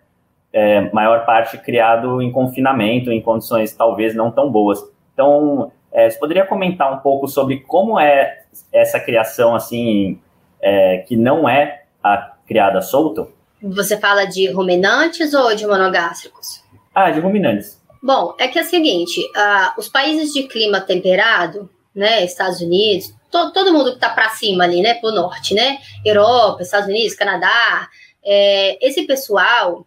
[0.54, 4.80] é maior parte criado em confinamento, em condições talvez não tão boas.
[5.14, 10.20] Então, é, você poderia comentar um pouco sobre como é essa criação, assim,
[10.62, 13.39] é, que não é a criada solto?
[13.62, 16.64] Você fala de ruminantes ou de monogástricos?
[16.96, 17.80] Ah, de ruminantes.
[18.02, 23.14] Bom, é que é o seguinte: uh, os países de clima temperado, né, Estados Unidos,
[23.30, 26.88] to, todo mundo que está para cima ali, né, para o norte, né, Europa, Estados
[26.88, 27.90] Unidos, Canadá,
[28.24, 29.86] é, esse pessoal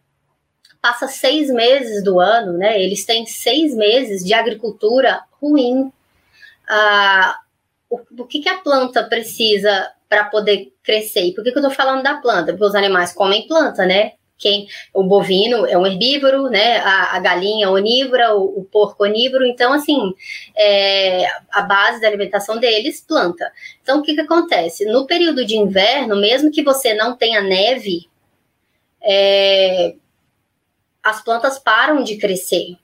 [0.80, 5.92] passa seis meses do ano, né, eles têm seis meses de agricultura ruim.
[6.68, 7.34] Uh,
[7.88, 11.22] o, o que, que a planta precisa para poder crescer.
[11.22, 12.52] E por que, que eu estou falando da planta?
[12.52, 14.12] Porque os animais comem planta, né?
[14.36, 16.76] Quem, o bovino é um herbívoro, né?
[16.80, 19.46] A, a galinha onívora, o, o, porco onívoro.
[19.46, 20.12] Então, assim,
[20.54, 23.50] é, a base da alimentação deles, planta.
[23.80, 24.84] Então, o que, que acontece?
[24.84, 28.06] No período de inverno, mesmo que você não tenha neve,
[29.02, 29.94] é,
[31.02, 32.76] as plantas param de crescer.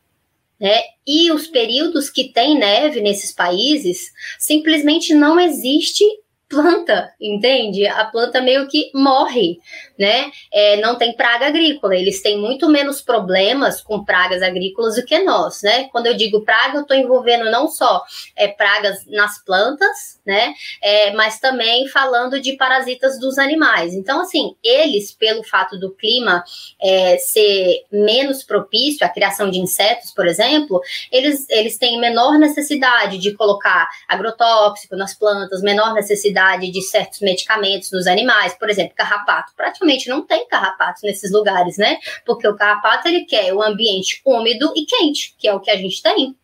[0.59, 0.81] Né?
[1.07, 6.03] E os períodos que tem neve nesses países, simplesmente não existe
[6.49, 7.87] planta, entende?
[7.87, 9.59] A planta meio que morre,
[9.99, 10.31] né?
[10.53, 15.19] É, não tem praga agrícola, eles têm muito menos problemas com pragas agrícolas do que
[15.19, 15.89] nós, né?
[15.91, 18.03] Quando eu digo praga, eu estou envolvendo não só
[18.37, 20.55] é, pragas nas plantas, né?
[20.81, 23.95] É, mas também falando de parasitas dos animais.
[23.95, 26.45] Então, assim, eles, pelo fato do clima
[26.81, 30.81] é, ser menos propício à criação de insetos, por exemplo,
[31.11, 37.91] eles, eles têm menor necessidade de colocar agrotóxico nas plantas, menor necessidade de certos medicamentos
[37.91, 39.53] nos animais, por exemplo, carrapato.
[39.57, 41.99] Praticamente não tem carrapatos nesses lugares, né?
[42.27, 45.77] Porque o carrapato ele quer o ambiente úmido e quente, que é o que a
[45.77, 46.37] gente tem.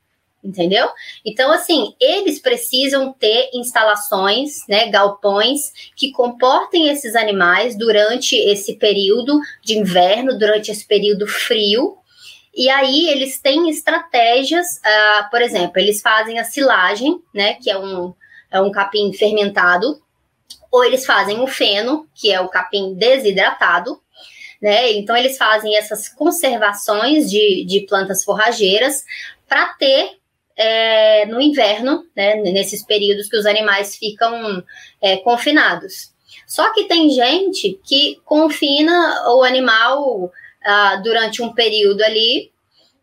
[0.44, 0.88] entendeu?
[1.24, 9.40] Então, assim, eles precisam ter instalações, né, galpões, que comportem esses animais durante esse período
[9.62, 11.96] de inverno, durante esse período frio.
[12.54, 17.78] E aí eles têm estratégias, uh, por exemplo, eles fazem a silagem, né, que é
[17.78, 18.12] um,
[18.50, 20.00] é um capim fermentado,
[20.74, 24.02] ou eles fazem o feno, que é o capim desidratado,
[24.60, 24.90] né?
[24.90, 29.04] Então eles fazem essas conservações de, de plantas forrageiras
[29.48, 30.18] para ter
[30.56, 34.64] é, no inverno, né, nesses períodos que os animais ficam
[35.00, 36.12] é, confinados.
[36.44, 40.32] Só que tem gente que confina o animal
[40.64, 42.50] ah, durante um período ali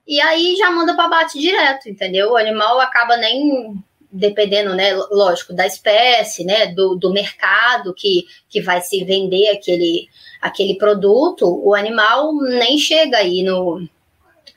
[0.06, 2.32] e aí já manda para bate direto, entendeu?
[2.32, 3.82] O animal acaba nem
[4.12, 10.08] dependendo, né, lógico, da espécie, né, do, do mercado que, que vai se vender aquele,
[10.42, 13.88] aquele produto, o animal nem chega aí no,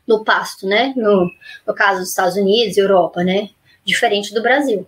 [0.07, 0.93] no pasto, né?
[0.97, 1.31] No,
[1.67, 3.51] no caso dos Estados Unidos, Europa, né?
[3.85, 4.87] Diferente do Brasil,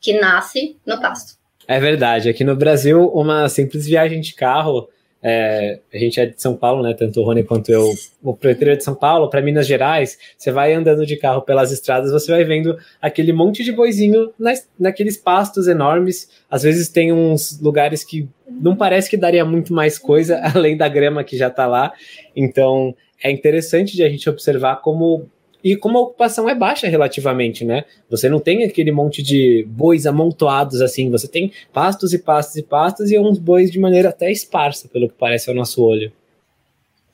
[0.00, 1.38] que nasce no pasto.
[1.66, 2.28] É verdade.
[2.28, 4.88] Aqui no Brasil, uma simples viagem de carro.
[5.22, 6.94] É, a gente é de São Paulo, né?
[6.94, 10.16] Tanto o Rony quanto eu, o proprietário de São Paulo, para Minas Gerais.
[10.36, 14.68] Você vai andando de carro pelas estradas, você vai vendo aquele monte de boizinho nas,
[14.78, 16.28] naqueles pastos enormes.
[16.48, 20.88] Às vezes tem uns lugares que não parece que daria muito mais coisa além da
[20.88, 21.92] grama que já tá lá.
[22.34, 25.28] Então é interessante de a gente observar como
[25.62, 27.84] e como a ocupação é baixa relativamente, né?
[28.10, 32.62] Você não tem aquele monte de bois amontoados assim, você tem pastos e pastos e
[32.62, 36.12] pastos e uns bois de maneira até esparsa, pelo que parece ao nosso olho.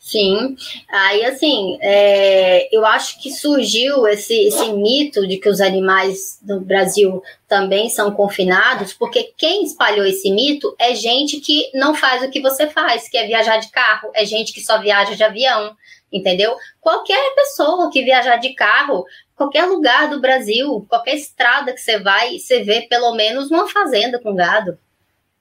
[0.05, 0.55] Sim,
[0.91, 6.61] aí assim, é, eu acho que surgiu esse, esse mito de que os animais do
[6.61, 12.31] Brasil também são confinados, porque quem espalhou esse mito é gente que não faz o
[12.31, 15.75] que você faz, que é viajar de carro, é gente que só viaja de avião,
[16.15, 16.57] entendeu?
[16.81, 22.39] Qualquer pessoa que viajar de carro, qualquer lugar do Brasil, qualquer estrada que você vai,
[22.39, 24.79] você vê pelo menos uma fazenda com gado,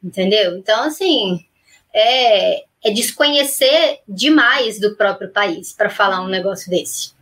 [0.04, 0.58] entendeu?
[0.58, 1.46] Então, assim,
[1.94, 7.14] é, é desconhecer demais do próprio país para falar um negócio desse.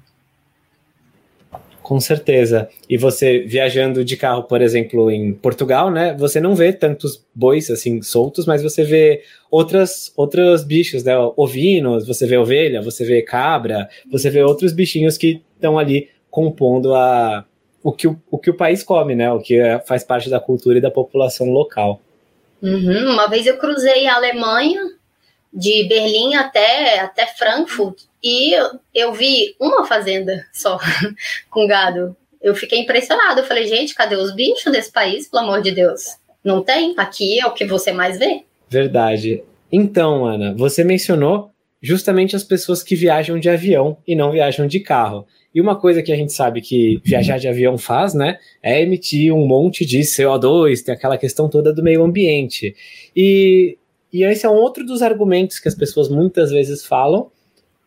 [1.82, 2.70] Com certeza.
[2.88, 6.16] E você viajando de carro, por exemplo, em Portugal, né?
[6.18, 11.14] Você não vê tantos bois assim soltos, mas você vê outras outros bichos, né?
[11.36, 16.94] Ovinos, você vê ovelha, você vê cabra, você vê outros bichinhos que estão ali compondo
[16.94, 17.46] a
[17.84, 19.32] o que o, o que o país come, né?
[19.32, 22.00] O que é, faz parte da cultura e da população local.
[22.62, 23.12] Uhum.
[23.12, 25.01] Uma vez eu cruzei a Alemanha
[25.54, 28.54] de Berlim até até Frankfurt e
[28.94, 30.78] eu vi uma fazenda só
[31.50, 32.16] com gado.
[32.42, 33.42] Eu fiquei impressionada.
[33.42, 36.18] Eu falei, gente, cadê os bichos desse país, pelo amor de Deus?
[36.44, 36.94] Não tem?
[36.98, 38.44] Aqui é o que você mais vê.
[38.70, 39.44] Verdade.
[39.72, 44.80] Então, Ana, você mencionou justamente as pessoas que viajam de avião e não viajam de
[44.80, 45.26] carro.
[45.54, 49.34] E uma coisa que a gente sabe que viajar de avião faz, né, é emitir
[49.34, 52.74] um monte de CO2, tem aquela questão toda do meio ambiente.
[53.16, 53.78] E,
[54.12, 57.32] e esse é um outro dos argumentos que as pessoas muitas vezes falam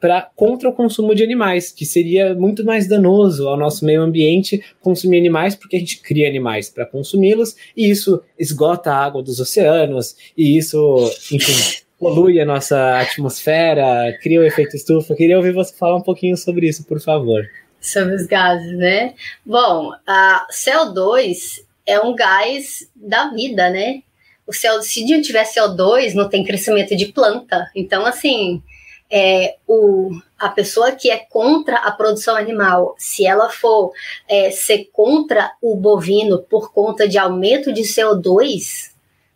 [0.00, 4.62] para contra o consumo de animais, que seria muito mais danoso ao nosso meio ambiente
[4.82, 9.40] consumir animais, porque a gente cria animais para consumi-los e isso esgota a água dos
[9.40, 15.14] oceanos e isso, enfim, polui a nossa atmosfera, cria o efeito estufa.
[15.14, 17.42] Queria ouvir você falar um pouquinho sobre isso, por favor.
[17.80, 19.14] Sobre os gases, né?
[19.44, 24.02] Bom, a CO2 é um gás da vida, né?
[24.46, 27.70] O CO, se não tiver CO2, não tem crescimento de planta.
[27.74, 28.62] Então, assim,
[29.10, 33.92] é, o, a pessoa que é contra a produção animal, se ela for
[34.28, 38.90] é, ser contra o bovino por conta de aumento de CO2,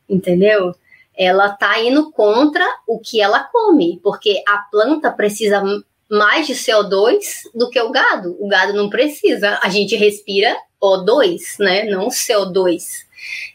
[0.09, 0.75] entendeu?
[1.17, 5.63] Ela está indo contra o que ela come, porque a planta precisa
[6.09, 8.37] mais de CO2 do que o gado.
[8.41, 11.85] O gado não precisa, a gente respira O2, né?
[11.85, 13.07] Não CO2.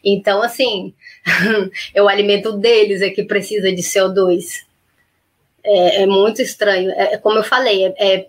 [0.04, 0.94] Então, assim,
[1.94, 4.64] é o alimento deles é que precisa de CO2
[5.64, 6.90] é, é muito estranho.
[6.90, 8.28] É, é, como eu falei, é,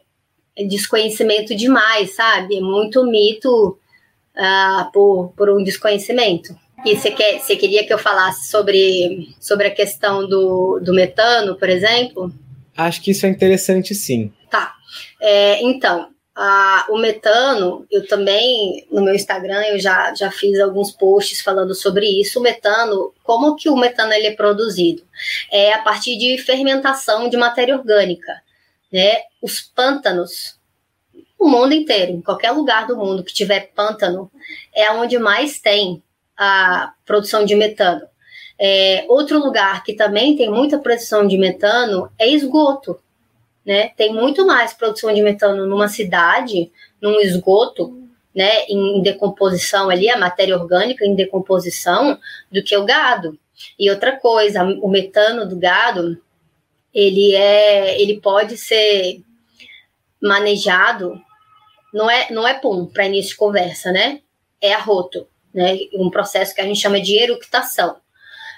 [0.58, 2.58] é, desconhecimento demais, sabe?
[2.58, 3.78] É muito mito
[4.36, 6.58] uh, por, por um desconhecimento.
[6.86, 11.56] E você, quer, você queria que eu falasse sobre, sobre a questão do, do metano,
[11.56, 12.32] por exemplo?
[12.78, 14.32] Acho que isso é interessante, sim.
[14.50, 14.76] Tá.
[15.20, 20.92] É, então, ah, o metano, eu também, no meu Instagram, eu já, já fiz alguns
[20.92, 22.40] posts falando sobre isso.
[22.40, 25.02] O metano, como que o metano ele é produzido?
[25.50, 28.42] É a partir de fermentação de matéria orgânica.
[28.92, 29.22] Né?
[29.42, 30.60] Os pântanos,
[31.40, 34.30] o mundo inteiro, em qualquer lugar do mundo que tiver pântano,
[34.74, 36.04] é onde mais tem
[36.38, 38.02] a produção de metano.
[38.60, 43.00] É, outro lugar que também tem muita produção de metano é esgoto
[43.66, 43.90] né?
[43.90, 50.18] Tem muito mais produção de metano numa cidade, num esgoto, né, em decomposição ali, a
[50.18, 52.20] matéria orgânica em decomposição,
[52.52, 53.40] do que o gado.
[53.80, 56.22] E outra coisa, o metano do gado,
[56.94, 59.22] ele é, ele pode ser
[60.22, 61.20] manejado,
[61.94, 64.22] não é, não é pum para início de conversa, né?
[64.60, 65.78] É arroto, né?
[65.94, 67.98] Um processo que a gente chama de eructação.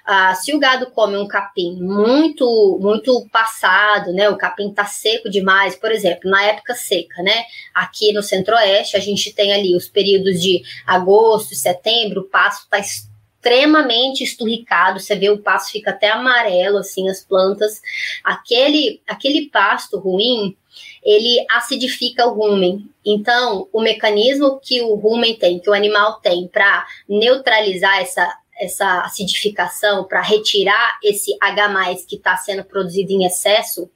[0.10, 4.30] Ah, se o gado come um capim muito muito passado, né?
[4.30, 7.44] O capim tá seco demais, por exemplo, na época seca, né?
[7.74, 12.80] Aqui no Centro-Oeste a gente tem ali os períodos de agosto, setembro, o pasto tá
[12.80, 17.82] extremamente esturricado, você vê o pasto fica até amarelo, assim, as plantas.
[18.24, 20.56] Aquele, aquele pasto ruim,
[21.04, 22.90] ele acidifica o rumen.
[23.06, 29.02] Então, o mecanismo que o rumen tem, que o animal tem para neutralizar essa essa
[29.02, 33.90] acidificação para retirar esse H+, que está sendo produzido em excesso,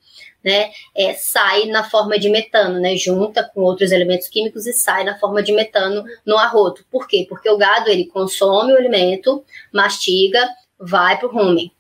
[0.44, 5.04] né, é, sai na forma de metano, né, junta com outros elementos químicos e sai
[5.04, 6.84] na forma de metano no arroto.
[6.90, 7.26] Por quê?
[7.30, 10.48] Porque o gado ele consome o alimento, mastiga,
[10.80, 11.72] vai para o rumen.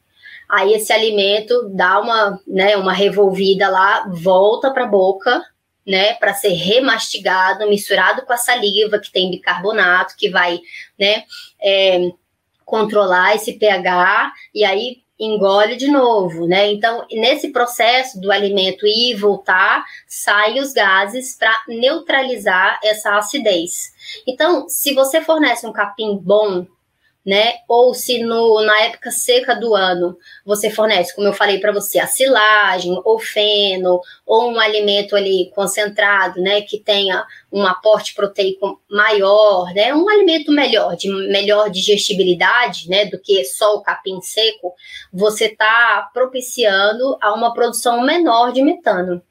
[0.48, 5.42] Aí esse alimento dá uma, né, uma revolvida lá, volta para a boca,
[5.88, 10.60] né, para ser remastigado, misturado com a saliva que tem bicarbonato, que vai,
[11.00, 11.24] né,
[11.60, 12.12] é,
[12.66, 16.72] controlar esse pH e aí engole de novo, né?
[16.72, 23.94] Então, nesse processo do alimento ir e voltar, saem os gases para neutralizar essa acidez.
[24.28, 26.66] Então, se você fornece um capim bom,
[27.26, 27.54] né?
[27.68, 32.00] Ou se no, na época seca do ano você fornece, como eu falei para você,
[32.00, 36.62] a silagem, ou feno, ou um alimento ali concentrado, né?
[36.62, 39.94] Que tenha um aporte proteico maior, né?
[39.94, 43.06] Um alimento melhor, de melhor digestibilidade, né?
[43.06, 44.74] Do que só o capim seco,
[45.14, 49.22] você está propiciando a uma produção menor de metano.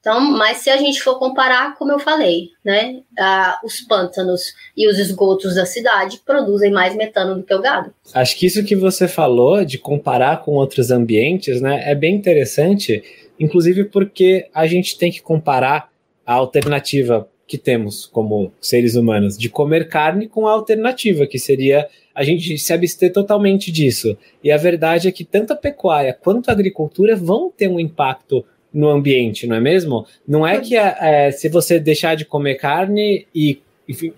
[0.00, 4.88] Então, mas se a gente for comparar, como eu falei, né, ah, os pântanos e
[4.88, 7.92] os esgotos da cidade produzem mais metano do que o gado.
[8.14, 13.02] Acho que isso que você falou de comparar com outros ambientes, né, é bem interessante,
[13.40, 15.90] inclusive porque a gente tem que comparar
[16.24, 21.88] a alternativa que temos como seres humanos de comer carne com a alternativa que seria
[22.14, 24.16] a gente se abster totalmente disso.
[24.44, 28.44] E a verdade é que tanto a pecuária quanto a agricultura vão ter um impacto
[28.72, 30.06] no ambiente, não é mesmo?
[30.26, 33.60] Não é que é, se você deixar de comer carne e,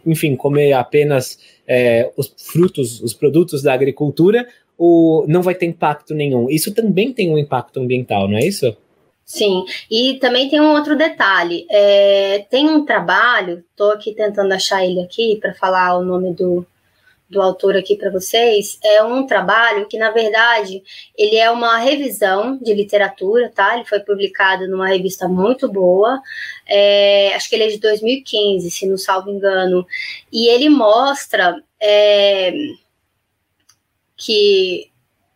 [0.07, 6.15] enfim, comer apenas é, os frutos, os produtos da agricultura, o, não vai ter impacto
[6.15, 6.49] nenhum.
[6.49, 8.77] Isso também tem um impacto ambiental, não é isso?
[9.25, 11.65] Sim, e também tem um outro detalhe.
[11.71, 16.67] É, tem um trabalho, estou aqui tentando achar ele aqui para falar o nome do,
[17.31, 20.83] do autor aqui para vocês é um trabalho que, na verdade,
[21.17, 23.77] ele é uma revisão de literatura, tá?
[23.77, 26.21] Ele foi publicado numa revista muito boa,
[26.67, 29.87] é, acho que ele é de 2015, se não salvo engano,
[30.33, 32.53] e ele mostra é,
[34.17, 34.91] que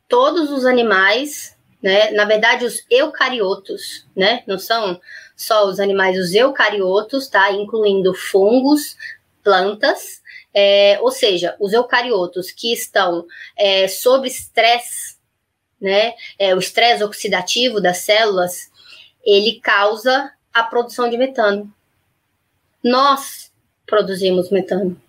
[0.09, 5.00] todos os animais, né, na verdade, os eucariotos, né, não são
[5.37, 7.52] só os animais, os eucariotos, tá?
[7.52, 8.96] Incluindo fungos,
[9.44, 10.23] plantas,
[10.54, 15.16] é, ou seja, os eucariotos que estão é, sob estresse,
[15.80, 18.70] né, é, o estresse oxidativo das células,
[19.24, 21.70] ele causa a produção de metano.
[22.82, 23.52] Nós
[23.84, 25.00] produzimos metano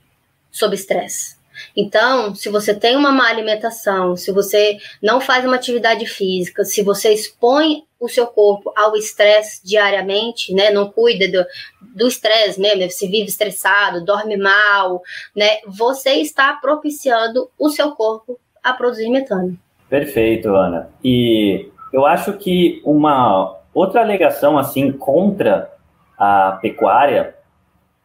[0.52, 1.36] sob estresse.
[1.76, 6.82] Então, se você tem uma má alimentação, se você não faz uma atividade física, se
[6.82, 10.72] você expõe o seu corpo ao estresse diariamente, né?
[10.72, 11.48] Não cuida
[11.82, 15.02] do estresse mesmo, você vive estressado, dorme mal,
[15.36, 15.58] né?
[15.68, 19.58] Você está propiciando o seu corpo a produzir metano.
[19.90, 20.90] Perfeito, Ana.
[21.04, 25.72] E eu acho que uma outra alegação assim contra
[26.18, 27.36] a pecuária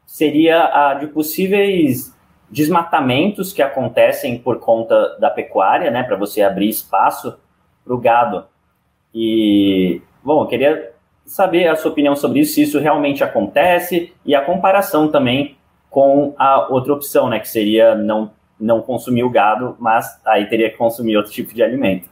[0.05, 2.15] seria a de possíveis
[2.51, 7.39] desmatamentos que acontecem por conta da pecuária, né, para você abrir espaço
[7.85, 8.45] para o gado.
[9.14, 10.92] E, bom, eu queria
[11.25, 15.57] saber a sua opinião sobre isso, se isso realmente acontece e a comparação também
[15.89, 20.70] com a outra opção, né, que seria não, não consumir o gado, mas aí teria
[20.70, 22.09] que consumir outro tipo de alimento.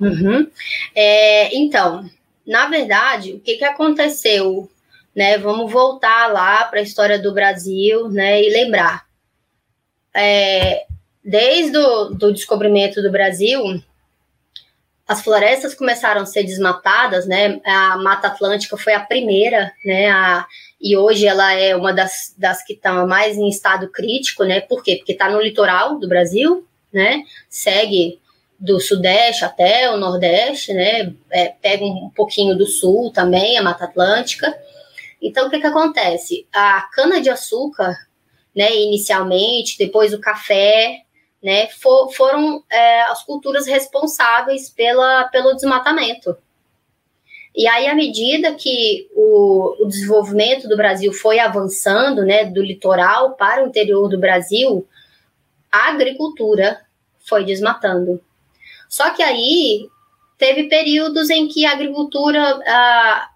[0.00, 0.46] Uhum.
[0.94, 2.04] É, então,
[2.46, 4.70] na verdade, o que, que aconteceu?
[5.14, 9.04] Né, vamos voltar lá para a história do Brasil né, e lembrar
[10.14, 10.86] é,
[11.24, 13.60] desde o do descobrimento do Brasil,
[15.06, 17.60] as florestas começaram a ser desmatadas, né?
[17.64, 20.10] A Mata Atlântica foi a primeira, né?
[20.10, 20.46] A,
[20.80, 24.60] e hoje ela é uma das, das que estão mais em estado crítico, né?
[24.60, 24.96] Por quê?
[24.96, 27.22] Porque está no litoral do Brasil, né?
[27.50, 28.18] Segue
[28.58, 31.12] do sudeste até o nordeste, né?
[31.30, 34.56] É, pega um pouquinho do sul também, a Mata Atlântica.
[35.20, 36.46] Então, o que, que acontece?
[36.52, 37.94] A cana-de-açúcar,
[38.56, 41.02] né, inicialmente, depois o café,
[41.44, 46.34] né, for, foram é, as culturas responsáveis pela, pelo desmatamento.
[47.54, 53.34] E aí, à medida que o, o desenvolvimento do Brasil foi avançando, né, do litoral
[53.34, 54.88] para o interior do Brasil,
[55.70, 56.80] a agricultura
[57.20, 58.22] foi desmatando.
[58.88, 59.86] Só que aí
[60.38, 63.28] teve períodos em que a agricultura, a,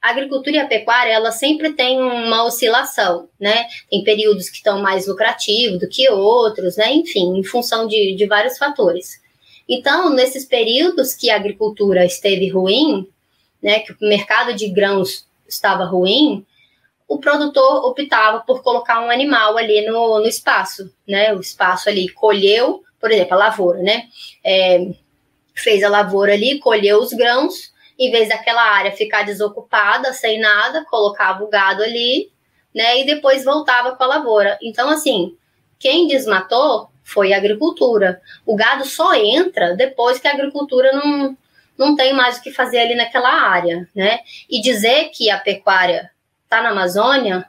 [0.00, 3.66] a agricultura e a pecuária, ela sempre tem uma oscilação, né?
[3.90, 6.92] Tem períodos que estão mais lucrativos do que outros, né?
[6.92, 9.20] Enfim, em função de, de vários fatores.
[9.68, 13.08] Então, nesses períodos que a agricultura esteve ruim,
[13.60, 16.46] né, que o mercado de grãos estava ruim,
[17.08, 21.32] o produtor optava por colocar um animal ali no, no espaço, né?
[21.34, 24.04] O espaço ali colheu, por exemplo, a lavoura, né?
[24.44, 24.88] É,
[25.54, 30.84] fez a lavoura ali, colheu os grãos, em vez daquela área ficar desocupada, sem nada,
[30.84, 32.30] colocava o gado ali,
[32.74, 33.00] né?
[33.00, 34.58] E depois voltava com a lavoura.
[34.62, 35.36] Então, assim,
[35.78, 38.20] quem desmatou foi a agricultura.
[38.44, 41.36] O gado só entra depois que a agricultura não,
[41.78, 44.20] não tem mais o que fazer ali naquela área, né?
[44.50, 46.10] E dizer que a pecuária
[46.44, 47.48] está na Amazônia,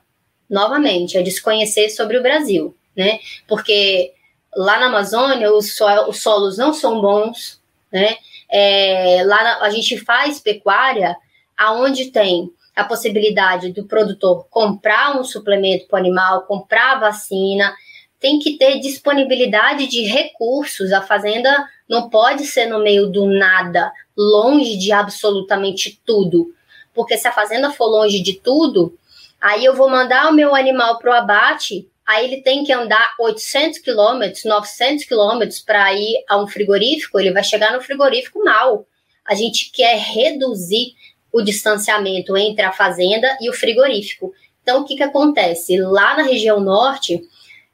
[0.50, 3.20] novamente, é desconhecer sobre o Brasil, né?
[3.48, 4.14] Porque
[4.56, 8.18] lá na Amazônia os, so os solos não são bons, né?
[8.50, 11.16] É, lá na, a gente faz pecuária
[11.58, 17.76] aonde tem a possibilidade do produtor comprar um suplemento para o animal, comprar vacina,
[18.20, 20.94] tem que ter disponibilidade de recursos.
[20.94, 26.54] A fazenda não pode ser no meio do nada, longe de absolutamente tudo.
[26.94, 28.98] Porque se a fazenda for longe de tudo,
[29.42, 33.14] aí eu vou mandar o meu animal para o abate aí ele tem que andar
[33.20, 38.88] 800 quilômetros, 900 quilômetros para ir a um frigorífico, ele vai chegar no frigorífico mal.
[39.26, 40.94] A gente quer reduzir
[41.34, 44.34] o distanciamento entre a fazenda e o frigorífico.
[44.64, 45.78] Então, o que, que acontece?
[45.78, 47.22] Lá na região norte,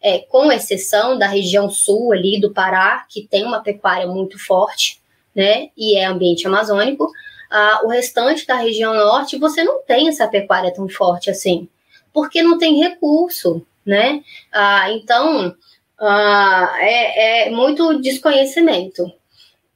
[0.02, 5.00] é, com exceção da região sul ali do Pará, que tem uma pecuária muito forte,
[5.36, 7.10] né, e é ambiente amazônico,
[7.50, 11.68] ah, o restante da região norte você não tem essa pecuária tão forte assim,
[12.12, 14.24] porque não tem recurso, né?
[14.52, 15.56] Ah, então,
[16.00, 19.12] ah, é, é muito desconhecimento.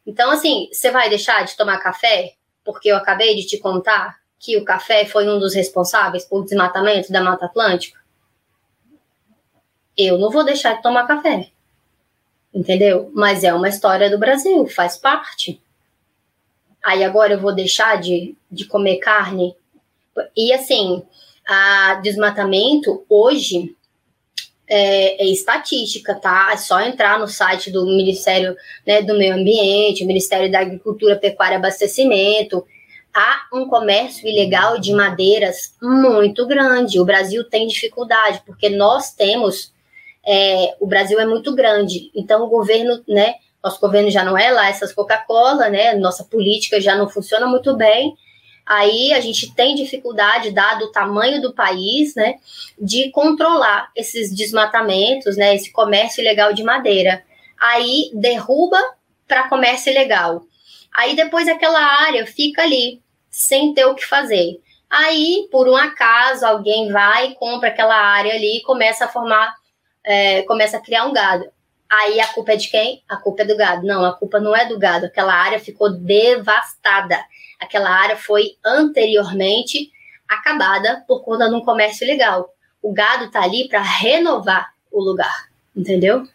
[0.06, 2.34] Então, assim, você vai deixar de tomar café?
[2.64, 7.12] Porque eu acabei de te contar que o café foi um dos responsáveis por desmatamento
[7.12, 8.00] da Mata Atlântica?
[9.98, 11.50] Eu não vou deixar de tomar café.
[12.54, 13.12] Entendeu?
[13.14, 15.62] Mas é uma história do Brasil, faz parte.
[16.84, 19.56] Aí agora eu vou deixar de, de comer carne.
[20.36, 21.04] E assim,
[21.46, 23.76] a desmatamento hoje
[24.68, 26.50] é, é, estatística, tá?
[26.52, 28.56] É só entrar no site do Ministério
[28.86, 32.66] né, do Meio Ambiente, Ministério da Agricultura, Pecuária e Abastecimento.
[33.14, 37.00] Há um comércio ilegal de madeiras muito grande.
[37.00, 39.72] O Brasil tem dificuldade, porque nós temos.
[40.30, 43.36] É, o Brasil é muito grande, então o governo, né?
[43.64, 45.96] Nosso governo já não é lá essas Coca-Cola, né?
[45.96, 48.14] Nossa política já não funciona muito bem
[48.68, 52.36] aí a gente tem dificuldade, dado o tamanho do país, né,
[52.78, 57.24] de controlar esses desmatamentos, né, esse comércio ilegal de madeira.
[57.58, 58.78] Aí derruba
[59.26, 60.44] para comércio ilegal.
[60.94, 64.60] Aí depois aquela área fica ali, sem ter o que fazer.
[64.90, 69.54] Aí, por um acaso, alguém vai, compra aquela área ali e começa a formar,
[70.04, 71.46] é, começa a criar um gado.
[71.90, 73.04] Aí a culpa é de quem?
[73.08, 73.86] A culpa é do gado.
[73.86, 75.06] Não, a culpa não é do gado.
[75.06, 77.20] Aquela área ficou devastada
[77.60, 79.92] aquela área foi anteriormente
[80.28, 82.54] acabada por conta de um comércio ilegal.
[82.82, 86.28] O gado está ali para renovar o lugar, entendeu?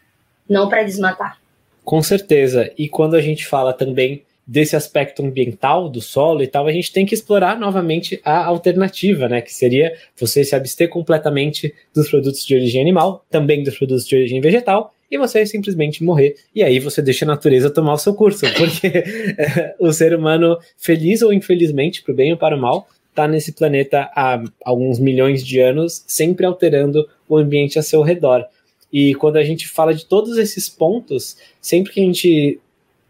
[0.49, 1.39] Não para desmatar.
[1.85, 2.73] Com certeza.
[2.77, 6.93] E quando a gente fala também desse aspecto ambiental do solo e tal, a gente
[6.93, 9.41] tem que explorar novamente a alternativa, né?
[9.41, 14.17] Que seria você se abster completamente dos produtos de origem animal, também dos produtos de
[14.17, 16.37] origem vegetal, e você simplesmente morrer.
[16.55, 20.59] E aí você deixa a natureza tomar o seu curso, porque é, o ser humano,
[20.79, 24.99] feliz ou infelizmente, para o bem ou para o mal, está nesse planeta há alguns
[24.99, 28.47] milhões de anos, sempre alterando o ambiente a seu redor.
[28.91, 32.59] E quando a gente fala de todos esses pontos, sempre que a gente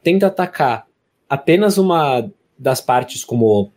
[0.02, 0.88] tenta atacar
[1.30, 2.28] apenas uma
[2.58, 3.70] das partes como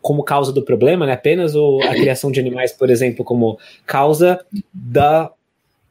[0.00, 1.14] como causa do problema, né?
[1.14, 5.32] apenas o, a criação de animais, por exemplo, como causa da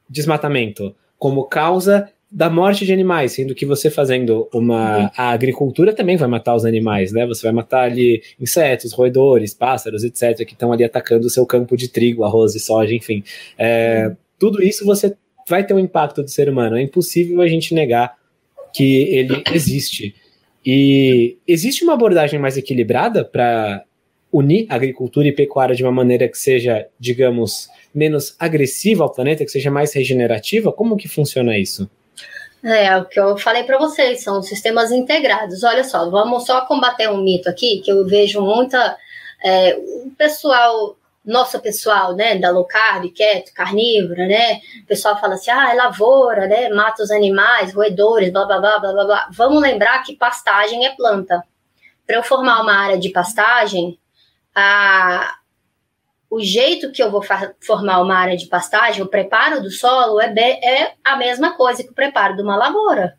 [0.08, 5.10] desmatamento, como causa da morte de animais, sendo que você fazendo uma uhum.
[5.16, 7.26] a agricultura também vai matar os animais, né?
[7.26, 11.78] Você vai matar ali insetos, roedores, pássaros, etc, que estão ali atacando o seu campo
[11.78, 13.24] de trigo, arroz e soja, enfim.
[13.58, 14.16] É, uhum.
[14.38, 15.16] tudo isso você
[15.48, 16.76] vai ter um impacto do ser humano.
[16.76, 18.18] É impossível a gente negar
[18.76, 20.14] que ele existe.
[20.66, 23.82] E existe uma abordagem mais equilibrada para
[24.34, 29.52] unir agricultura e pecuária de uma maneira que seja, digamos, menos agressiva ao planeta, que
[29.52, 30.74] seja mais regenerativa?
[30.74, 31.88] Como que funciona isso?
[32.64, 35.64] É, o que eu falei para vocês, são sistemas integrados.
[35.64, 38.98] Olha só, vamos só combater um mito aqui, que eu vejo muita.
[39.44, 45.34] É, o pessoal, nosso pessoal, né, da low carb, quieto, carnívora, né, o pessoal fala
[45.34, 49.30] assim, ah, é lavoura, né, mata os animais, roedores, blá, blá, blá, blá, blá.
[49.34, 51.44] Vamos lembrar que pastagem é planta.
[52.08, 54.00] Para eu formar uma área de pastagem,
[54.56, 55.36] a,
[56.30, 57.22] o jeito que eu vou
[57.62, 61.92] formar uma área de pastagem, o preparo do solo é, é a mesma coisa que
[61.92, 63.18] o preparo de uma lavoura.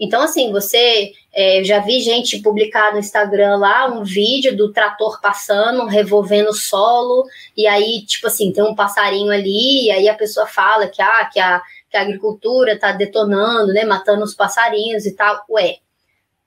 [0.00, 1.12] Então, assim, você.
[1.32, 6.50] É, eu já vi gente publicar no Instagram lá um vídeo do trator passando, revolvendo
[6.50, 7.24] o solo,
[7.56, 11.28] e aí, tipo assim, tem um passarinho ali, e aí a pessoa fala que, ah,
[11.30, 15.44] que, a, que a agricultura tá detonando, né, matando os passarinhos e tal.
[15.50, 15.76] Ué,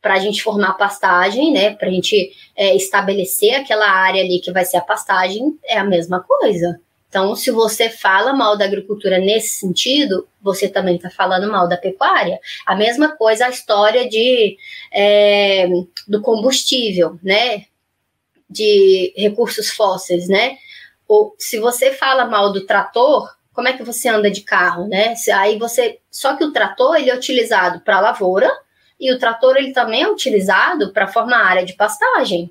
[0.04, 1.74] para a gente formar pastagem, né?
[1.74, 5.84] Para a gente é, estabelecer aquela área ali que vai ser a pastagem, é a
[5.86, 6.78] mesma coisa.
[7.08, 11.78] Então, se você fala mal da agricultura nesse sentido, você também está falando mal da
[11.78, 12.38] pecuária.
[12.66, 14.58] A mesma coisa a história de,
[14.92, 15.70] é,
[16.06, 17.64] do combustível, né?
[18.50, 20.58] De recursos fósseis, né?
[21.08, 25.14] Ou se você fala mal do trator, como é que você anda de carro, né?
[25.36, 26.00] Aí você.
[26.12, 28.52] Só que o trator ele é utilizado para lavoura,
[29.04, 32.50] e o trator ele também é utilizado para formar área de pastagem.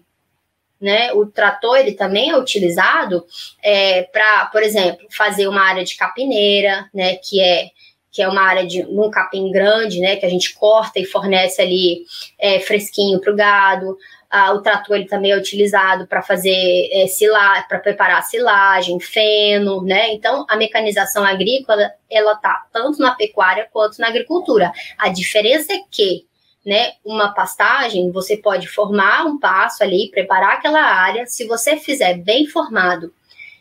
[0.81, 1.13] Né?
[1.13, 3.25] O trator ele também é utilizado
[3.63, 7.17] é, para, por exemplo, fazer uma área de capineira, né?
[7.17, 7.71] Que é
[8.13, 10.17] que é uma área de um capim grande, né?
[10.17, 12.05] Que a gente corta e fornece ali
[12.39, 13.97] é, fresquinho para o gado.
[14.31, 19.83] Ah, o trator ele também é utilizado para fazer é, silagem, para preparar silagem, feno,
[19.83, 20.13] né?
[20.13, 24.73] Então a mecanização agrícola ela tá tanto na pecuária quanto na agricultura.
[24.99, 26.27] A diferença é que
[26.65, 31.27] né, uma pastagem, você pode formar um passo ali, preparar aquela área.
[31.27, 33.13] Se você fizer bem formado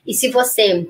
[0.05, 0.87] e se você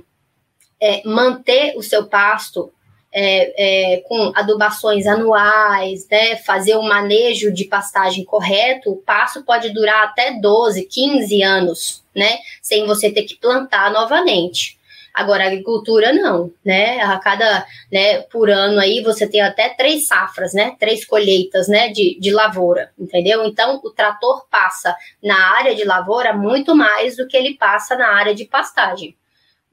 [0.79, 2.71] é, manter o seu pasto
[3.13, 9.69] é, é, com adubações anuais, né, fazer um manejo de pastagem correto, o passo pode
[9.69, 14.79] durar até 12, 15 anos, né, sem você ter que plantar novamente.
[15.13, 17.01] Agora, a agricultura não, né?
[17.01, 20.75] A cada, né, por ano aí você tem até três safras, né?
[20.79, 23.43] Três colheitas, né, de, de lavoura, entendeu?
[23.45, 28.07] Então, o trator passa na área de lavoura muito mais do que ele passa na
[28.15, 29.15] área de pastagem.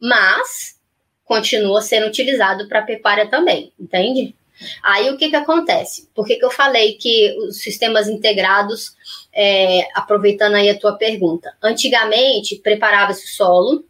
[0.00, 0.76] Mas
[1.24, 4.34] continua sendo utilizado para pecuária também, entende?
[4.82, 6.08] Aí o que, que acontece?
[6.14, 8.94] Por que, que eu falei que os sistemas integrados,
[9.32, 13.84] é, aproveitando aí a tua pergunta, antigamente preparava-se o solo,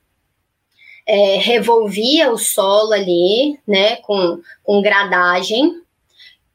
[1.08, 5.80] é, revolvia o solo ali, né, com, com gradagem.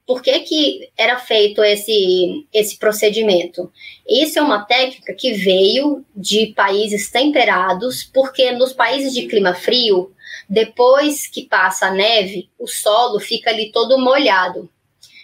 [0.06, 3.72] Por que, que era feito esse, esse procedimento?
[4.08, 10.12] Isso é uma técnica que veio de países temperados, porque nos países de clima frio,
[10.48, 14.70] depois que passa a neve, o solo fica ali todo molhado.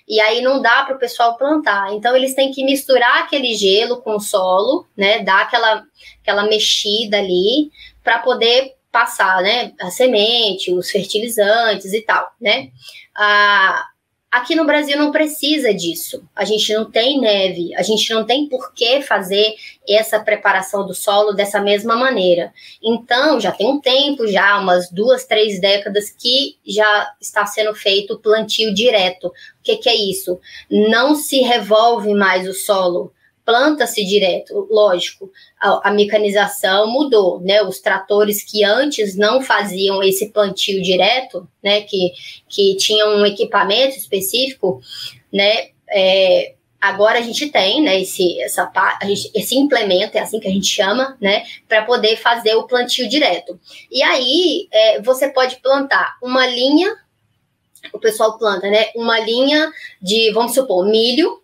[0.07, 1.93] E aí não dá para o pessoal plantar.
[1.93, 5.19] Então eles têm que misturar aquele gelo com o solo, né?
[5.19, 5.83] Dar aquela,
[6.23, 7.69] aquela mexida ali
[8.03, 12.69] para poder passar, né, a semente, os fertilizantes e tal, né?
[13.15, 13.85] Ah,
[14.31, 16.23] aqui no Brasil não precisa disso.
[16.35, 19.55] A gente não tem neve, a gente não tem por que fazer
[19.87, 22.53] essa preparação do solo dessa mesma maneira.
[22.83, 28.19] Então, já tem um tempo, já umas duas, três décadas que já está sendo feito
[28.19, 29.27] plantio direto.
[29.27, 29.33] O
[29.63, 30.39] que, que é isso?
[30.69, 33.13] Não se revolve mais o solo
[33.49, 37.63] planta-se direto, lógico, a, a, mecanização mudou, né?
[37.63, 41.81] Os tratores que antes não faziam esse plantio direto, né?
[41.81, 42.11] Que,
[42.47, 44.79] que tinham um equipamento específico,
[45.33, 45.69] né?
[45.89, 47.99] É, agora a gente tem, né?
[47.99, 48.71] Esse, essa,
[49.03, 51.43] gente, esse implemento, é assim que a gente chama, né?
[51.67, 53.59] Para poder fazer o plantio direto.
[53.91, 56.95] E aí é, você pode plantar uma linha,
[57.91, 58.89] o pessoal planta, né?
[58.95, 61.41] Uma linha de, vamos supor, milho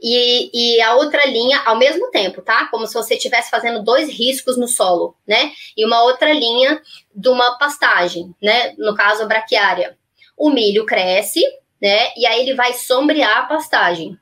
[0.00, 2.66] e, e a outra linha ao mesmo tempo, tá?
[2.70, 5.52] Como se você estivesse fazendo dois riscos no solo, né?
[5.76, 6.80] E uma outra linha
[7.14, 8.74] de uma pastagem, né?
[8.78, 9.96] No caso, a braquiária.
[10.36, 11.42] O milho cresce,
[11.82, 12.12] né?
[12.16, 14.16] E aí ele vai sombrear a pastagem.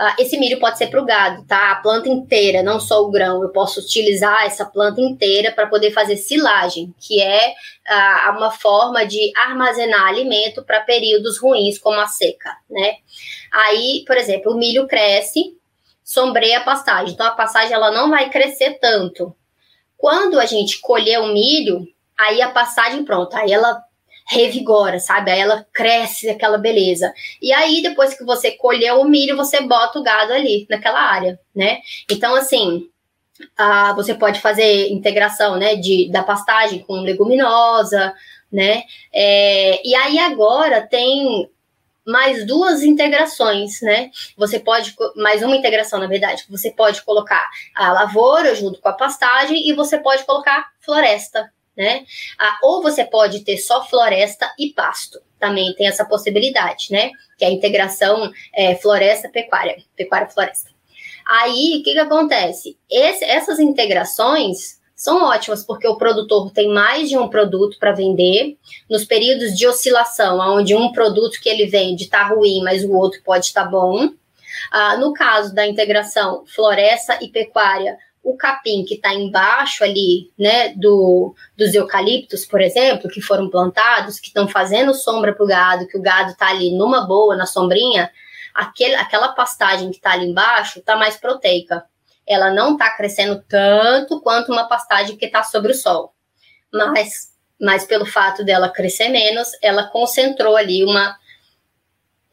[0.00, 1.70] Uh, esse milho pode ser para o gado, tá?
[1.70, 3.42] A planta inteira, não só o grão.
[3.42, 9.06] Eu posso utilizar essa planta inteira para poder fazer silagem, que é uh, uma forma
[9.06, 12.96] de armazenar alimento para períodos ruins, como a seca, né?
[13.52, 15.56] Aí, por exemplo, o milho cresce,
[16.02, 17.14] sombreia a pastagem.
[17.14, 19.34] Então, a pastagem ela não vai crescer tanto.
[19.96, 21.86] Quando a gente colher o milho,
[22.18, 23.80] aí a passagem pronta, aí ela
[24.26, 25.30] revigora, sabe?
[25.30, 27.12] Aí ela cresce aquela beleza.
[27.40, 31.38] E aí, depois que você colheu o milho, você bota o gado ali, naquela área,
[31.54, 31.78] né?
[32.10, 32.88] Então, assim,
[33.56, 38.14] Ah, você pode fazer integração né, de, da pastagem com leguminosa,
[38.52, 38.84] né?
[39.12, 41.48] É, e aí agora tem
[42.06, 44.10] mais duas integrações, né?
[44.36, 48.92] Você pode, mais uma integração, na verdade, você pode colocar a lavoura junto com a
[48.92, 52.04] pastagem e você pode colocar floresta, né?
[52.38, 57.10] Ah, ou você pode ter só floresta e pasto, também tem essa possibilidade, né?
[57.38, 60.70] Que é a integração é, floresta-pecuária, pecuária-floresta.
[61.24, 62.76] Aí, o que, que acontece?
[62.90, 68.56] Esse, essas integrações são ótimas porque o produtor tem mais de um produto para vender.
[68.88, 73.20] Nos períodos de oscilação, onde um produto que ele vende está ruim, mas o outro
[73.24, 74.10] pode estar tá bom.
[74.70, 80.72] Ah, no caso da integração floresta e pecuária, o capim que está embaixo ali, né,
[80.76, 85.88] do, dos eucaliptos, por exemplo, que foram plantados, que estão fazendo sombra para o gado,
[85.88, 88.08] que o gado está ali numa boa, na sombrinha,
[88.54, 91.84] aquele, aquela pastagem que está ali embaixo está mais proteica.
[92.26, 96.14] Ela não está crescendo tanto quanto uma pastagem que está sobre o sol.
[96.72, 101.16] Mas, mas pelo fato dela crescer menos, ela concentrou ali uma,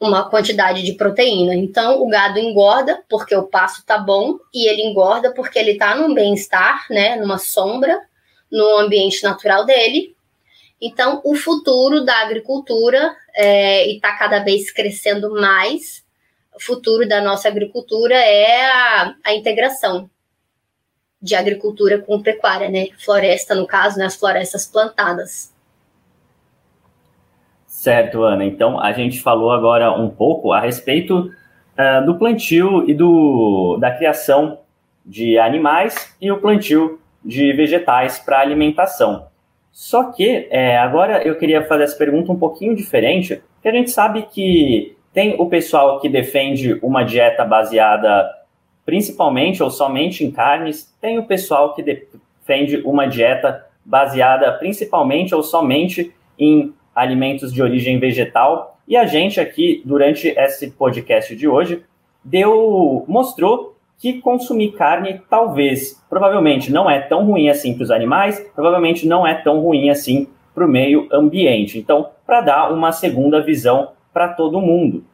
[0.00, 1.54] uma quantidade de proteína.
[1.54, 5.94] Então, o gado engorda porque o pasto tá bom e ele engorda porque ele tá
[5.94, 8.00] num bem-estar, né, numa sombra,
[8.50, 10.16] no ambiente natural dele.
[10.80, 15.99] Então, o futuro da agricultura é, e está cada vez crescendo mais
[16.64, 20.08] futuro da nossa agricultura é a, a integração
[21.20, 22.88] de agricultura com pecuária, né?
[22.98, 24.06] Floresta, no caso, né?
[24.06, 25.52] as florestas plantadas.
[27.66, 28.44] Certo, Ana.
[28.44, 31.30] Então, a gente falou agora um pouco a respeito
[31.78, 34.60] uh, do plantio e do, da criação
[35.04, 39.26] de animais e o plantio de vegetais para alimentação.
[39.72, 43.90] Só que é, agora eu queria fazer essa pergunta um pouquinho diferente, porque a gente
[43.90, 48.30] sabe que tem o pessoal que defende uma dieta baseada
[48.84, 55.42] principalmente ou somente em carnes, tem o pessoal que defende uma dieta baseada principalmente ou
[55.42, 58.78] somente em alimentos de origem vegetal.
[58.88, 61.82] E a gente aqui, durante esse podcast de hoje,
[62.24, 68.40] deu mostrou que consumir carne talvez, provavelmente não é tão ruim assim para os animais,
[68.54, 71.78] provavelmente não é tão ruim assim para o meio ambiente.
[71.78, 75.04] Então, para dar uma segunda visão para todo mundo.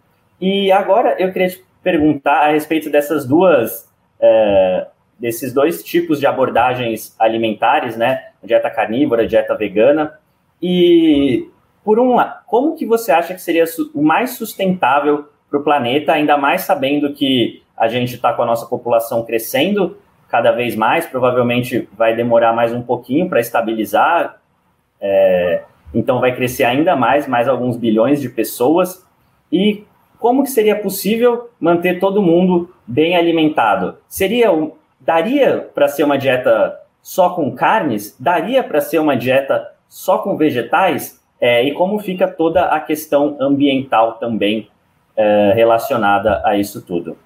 [0.40, 3.88] E agora eu queria te perguntar a respeito dessas duas,
[4.20, 4.86] é,
[5.18, 8.30] desses dois tipos de abordagens alimentares, né?
[8.42, 10.18] Dieta carnívora, dieta vegana.
[10.60, 11.48] E
[11.84, 16.12] por um lado, como que você acha que seria o mais sustentável para o planeta,
[16.12, 19.96] ainda mais sabendo que a gente está com a nossa população crescendo
[20.28, 24.40] cada vez mais, provavelmente vai demorar mais um pouquinho para estabilizar,
[25.00, 25.62] é,
[25.94, 29.04] então vai crescer ainda mais, mais alguns bilhões de pessoas.
[29.50, 29.84] E
[30.18, 33.96] como que seria possível manter todo mundo bem alimentado?
[34.08, 34.50] Seria
[35.00, 38.16] daria para ser uma dieta só com carnes?
[38.18, 41.22] Daria para ser uma dieta só com vegetais?
[41.40, 44.68] É, e como fica toda a questão ambiental também
[45.16, 47.16] é, relacionada a isso tudo?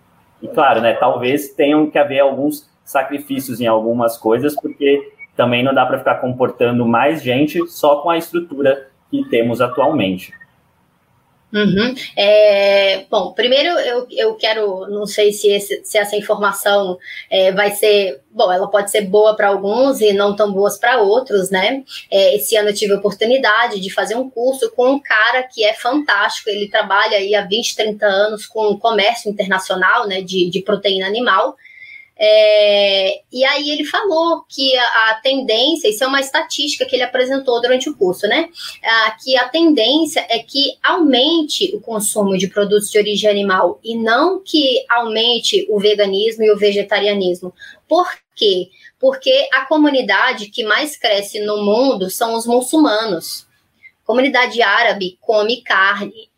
[0.42, 5.72] E claro, né, talvez tenham que haver alguns sacrifícios em algumas coisas, porque também não
[5.72, 10.34] dá para ficar comportando mais gente só com a estrutura que temos atualmente.
[11.50, 11.94] Uhum.
[12.14, 16.98] É, bom, primeiro eu, eu quero, não sei se, esse, se essa informação
[17.30, 21.00] é, vai ser, bom, ela pode ser boa para alguns e não tão boas para
[21.00, 21.82] outros, né?
[22.10, 25.64] É, esse ano eu tive a oportunidade de fazer um curso com um cara que
[25.64, 30.60] é fantástico, ele trabalha aí há 20, 30 anos com comércio internacional, né, de, de
[30.60, 31.56] proteína animal,
[32.22, 37.02] é, e aí ele falou que a, a, tendência, isso é uma estatística que ele
[37.02, 38.50] apresentou durante o curso, né?
[38.84, 43.96] Ah, que a tendência é que aumente o consumo de produtos de origem animal e
[43.96, 47.54] não que aumente o veganismo e o vegetarianismo.
[47.88, 48.06] Por
[48.36, 48.68] quê?
[48.98, 53.46] Porque a comunidade que mais cresce no mundo são os muçulmanos.
[54.04, 56.29] A comunidade árabe come carne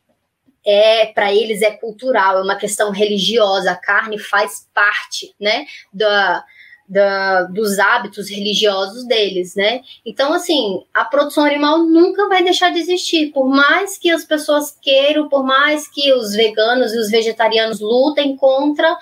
[0.65, 3.73] é para eles é cultural, é uma questão religiosa.
[3.73, 6.45] A carne faz parte, né, da,
[6.89, 9.81] da, dos hábitos religiosos deles, né?
[10.05, 14.77] Então, assim, a produção animal nunca vai deixar de existir, por mais que as pessoas
[14.81, 18.95] queiram, por mais que os veganos e os vegetarianos lutem contra,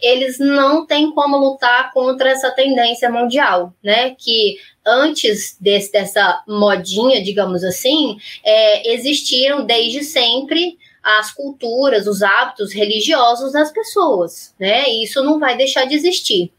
[0.00, 4.16] eles não têm como lutar contra essa tendência mundial, né?
[4.18, 12.72] Que antes desse, dessa modinha, digamos assim, é, existiram desde sempre as culturas, os hábitos
[12.72, 14.88] religiosos das pessoas, né?
[14.88, 16.52] E isso não vai deixar de existir.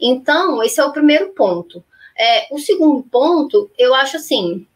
[0.00, 1.84] Então, esse é o primeiro ponto.
[2.18, 4.66] É, o segundo ponto, eu acho assim,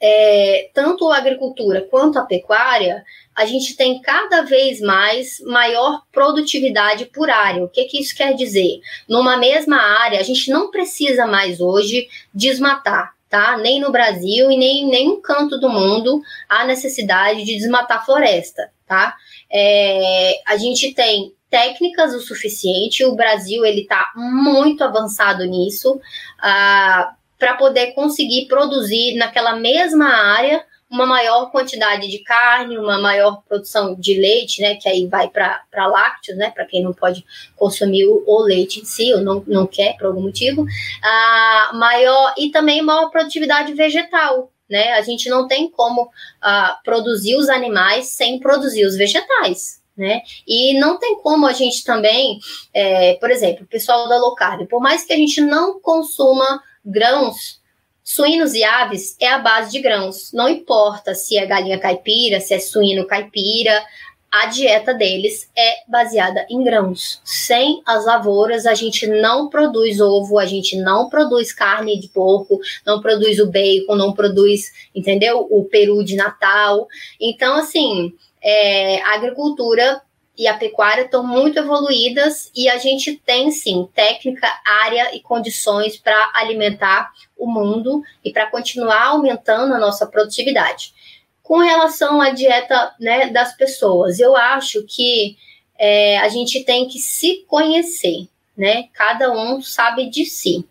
[0.00, 7.06] é, tanto a agricultura quanto a pecuária, a gente tem cada vez mais maior produtividade
[7.06, 7.62] por área.
[7.62, 8.80] O que, que isso quer dizer?
[9.08, 13.14] Numa mesma área, a gente não precisa mais hoje desmatar.
[13.28, 13.58] Tá?
[13.58, 18.70] Nem no Brasil e nem em nenhum canto do mundo há necessidade de desmatar floresta,
[18.86, 19.14] tá?
[19.52, 23.04] É, a gente tem técnicas o suficiente.
[23.04, 26.00] O Brasil ele está muito avançado nisso
[26.38, 33.42] ah, para poder conseguir produzir naquela mesma área uma maior quantidade de carne, uma maior
[33.46, 34.76] produção de leite, né?
[34.76, 36.50] Que aí vai para lácteos, né?
[36.50, 37.24] Para quem não pode
[37.56, 40.64] consumir o, o, leite em si, ou não, não quer por algum motivo,
[41.02, 44.50] ah, maior e também maior produtividade vegetal.
[44.68, 44.92] Né?
[44.92, 46.10] A gente não tem como
[46.42, 50.22] ah, produzir os animais sem produzir os vegetais né?
[50.46, 52.38] E não tem como a gente também,
[52.72, 56.62] é, por exemplo, o pessoal da low carb, por mais que a gente não consuma
[56.84, 57.60] grãos,
[58.08, 60.32] suínos e aves é a base de grãos.
[60.32, 63.84] Não importa se é galinha caipira, se é suíno caipira,
[64.32, 67.20] a dieta deles é baseada em grãos.
[67.22, 72.58] Sem as lavouras, a gente não produz ovo, a gente não produz carne de porco,
[72.86, 75.46] não produz o bacon, não produz, entendeu?
[75.50, 76.88] O peru de Natal.
[77.20, 80.00] Então, assim, é, a agricultura
[80.38, 84.48] e a pecuária estão muito evoluídas e a gente tem sim técnica,
[84.84, 90.94] área e condições para alimentar o mundo e para continuar aumentando a nossa produtividade.
[91.42, 95.36] Com relação à dieta né, das pessoas, eu acho que
[95.76, 98.88] é, a gente tem que se conhecer, né?
[98.92, 100.64] Cada um sabe de si.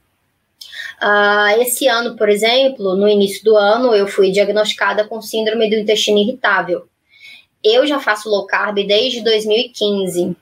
[1.02, 5.76] Uh, esse ano, por exemplo, no início do ano, eu fui diagnosticada com síndrome do
[5.76, 6.88] intestino irritável.
[7.64, 10.36] Eu já faço low carb desde 2015,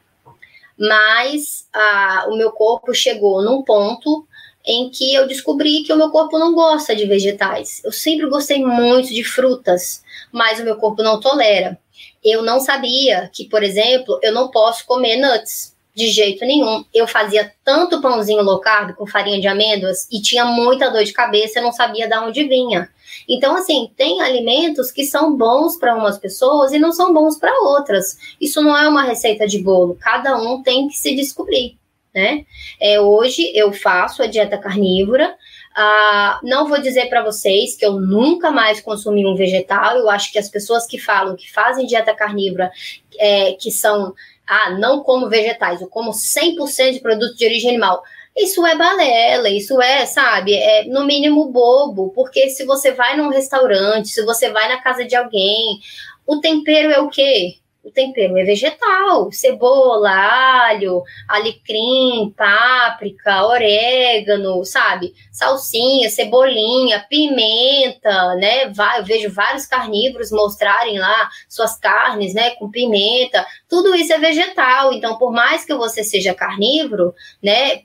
[0.78, 4.28] mas ah, o meu corpo chegou num ponto
[4.66, 7.84] em que eu descobri que o meu corpo não gosta de vegetais.
[7.84, 11.78] Eu sempre gostei muito de frutas, mas o meu corpo não tolera.
[12.24, 16.84] Eu não sabia que, por exemplo, eu não posso comer nuts de jeito nenhum.
[16.94, 21.14] Eu fazia tanto pãozinho low carb com farinha de amêndoas e tinha muita dor de
[21.14, 22.90] cabeça, eu não sabia de onde vinha.
[23.28, 27.58] Então, assim, tem alimentos que são bons para umas pessoas e não são bons para
[27.62, 28.18] outras.
[28.40, 31.78] Isso não é uma receita de bolo, cada um tem que se descobrir.
[32.14, 32.46] Né?
[32.80, 35.36] É, hoje eu faço a dieta carnívora.
[35.76, 39.98] Ah, não vou dizer para vocês que eu nunca mais consumi um vegetal.
[39.98, 42.72] Eu acho que as pessoas que falam que fazem dieta carnívora,
[43.20, 44.14] é, que são
[44.48, 48.02] ah, não como vegetais, eu como 100% de produto de origem animal.
[48.38, 53.30] Isso é balela, isso é, sabe, é no mínimo bobo, porque se você vai num
[53.30, 55.80] restaurante, se você vai na casa de alguém,
[56.28, 57.56] o tempero é o quê?
[57.86, 65.14] O tempero é vegetal, cebola, alho, alecrim, páprica, orégano, sabe?
[65.32, 68.64] Salsinha, cebolinha, pimenta, né?
[68.98, 73.46] Eu vejo vários carnívoros mostrarem lá suas carnes, né, com pimenta.
[73.70, 74.92] Tudo isso é vegetal.
[74.92, 77.14] Então, por mais que você seja carnívoro,
[77.44, 77.82] né,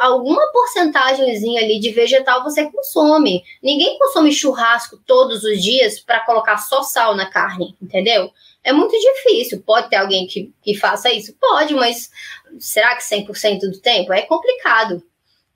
[0.00, 3.42] alguma porcentagemzinha ali de vegetal você consome.
[3.62, 8.30] Ninguém consome churrasco todos os dias para colocar só sal na carne, entendeu?
[8.62, 9.62] É muito difícil.
[9.64, 11.34] Pode ter alguém que, que faça isso?
[11.40, 12.10] Pode, mas
[12.58, 14.12] será que 100% do tempo?
[14.12, 15.02] É complicado.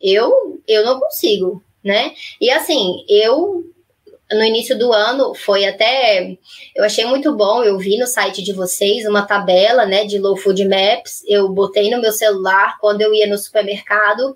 [0.01, 2.15] Eu, eu não consigo, né?
[2.41, 3.65] E assim, eu
[4.33, 6.37] no início do ano foi até
[6.75, 10.35] eu achei muito bom eu vi no site de vocês uma tabela né de low
[10.35, 14.35] food maps eu botei no meu celular quando eu ia no supermercado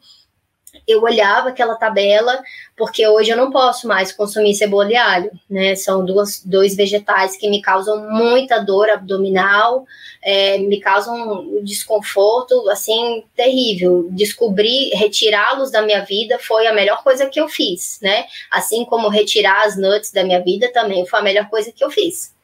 [0.87, 2.43] eu olhava aquela tabela,
[2.77, 5.75] porque hoje eu não posso mais consumir cebola e alho, né?
[5.75, 9.85] São duas, dois vegetais que me causam muita dor abdominal,
[10.23, 14.09] é, me causam um desconforto, assim, terrível.
[14.11, 18.27] Descobrir, retirá-los da minha vida foi a melhor coisa que eu fiz, né?
[18.51, 21.91] Assim como retirar as nuts da minha vida também foi a melhor coisa que eu
[21.91, 22.38] fiz.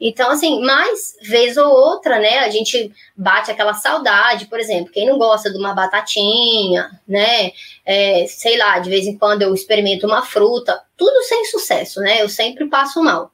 [0.00, 5.06] Então, assim, mais vez ou outra, né, a gente bate aquela saudade, por exemplo, quem
[5.06, 7.52] não gosta de uma batatinha, né,
[7.84, 12.22] é, sei lá, de vez em quando eu experimento uma fruta, tudo sem sucesso, né,
[12.22, 13.30] eu sempre passo mal.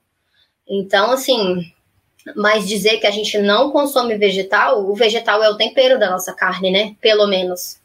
[0.69, 1.67] Então, assim,
[2.37, 6.33] mas dizer que a gente não consome vegetal, o vegetal é o tempero da nossa
[6.33, 7.81] carne, né, pelo menos.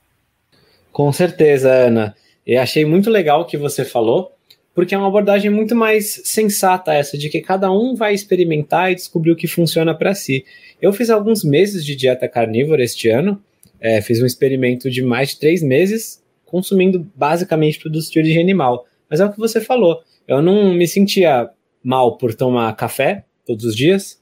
[0.91, 2.15] Com certeza, Ana.
[2.45, 4.36] Eu achei muito legal o que você falou,
[4.77, 8.95] porque é uma abordagem muito mais sensata essa, de que cada um vai experimentar e
[8.95, 10.45] descobrir o que funciona para si.
[10.79, 13.41] Eu fiz alguns meses de dieta carnívora este ano,
[13.81, 18.85] é, fiz um experimento de mais de três meses, consumindo basicamente produtos de origem animal.
[19.09, 21.49] Mas é o que você falou, eu não me sentia
[21.83, 24.21] mal por tomar café todos os dias,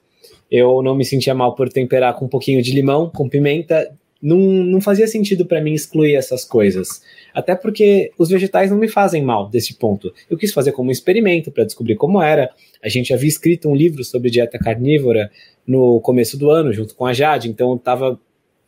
[0.50, 4.38] eu não me sentia mal por temperar com um pouquinho de limão, com pimenta, não,
[4.38, 7.02] não fazia sentido para mim excluir essas coisas.
[7.36, 10.10] Até porque os vegetais não me fazem mal desse ponto.
[10.30, 12.50] Eu quis fazer como um experimento para descobrir como era.
[12.82, 15.30] A gente havia escrito um livro sobre dieta carnívora
[15.66, 18.18] no começo do ano, junto com a Jade, então eu estava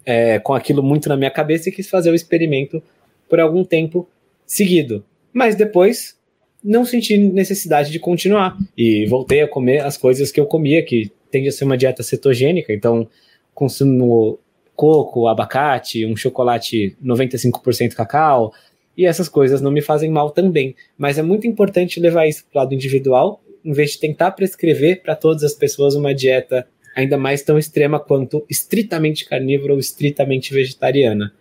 [0.04, 2.82] é, com aquilo muito na minha cabeça e quis fazer o experimento
[3.26, 4.06] por algum tempo
[4.44, 5.02] seguido.
[5.32, 6.18] Mas depois
[6.62, 11.10] não senti necessidade de continuar e voltei a comer as coisas que eu comia, que
[11.30, 13.08] tende a ser uma dieta cetogênica, então
[13.54, 14.38] consumo
[14.78, 18.52] coco, abacate, um chocolate 95% cacau,
[18.96, 20.76] e essas coisas não me fazem mal também.
[20.96, 25.02] Mas é muito importante levar isso para o lado individual, em vez de tentar prescrever
[25.02, 26.64] para todas as pessoas uma dieta
[26.94, 31.34] ainda mais tão extrema quanto estritamente carnívora ou estritamente vegetariana.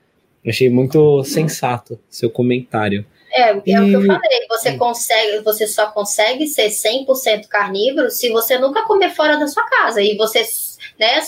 [0.45, 3.05] achei muito sensato seu comentário.
[3.31, 3.79] É, é e...
[3.79, 4.47] o que eu falei.
[4.49, 9.63] Você consegue, você só consegue ser 100% carnívoro se você nunca comer fora da sua
[9.69, 10.41] casa e você,
[10.99, 11.21] né,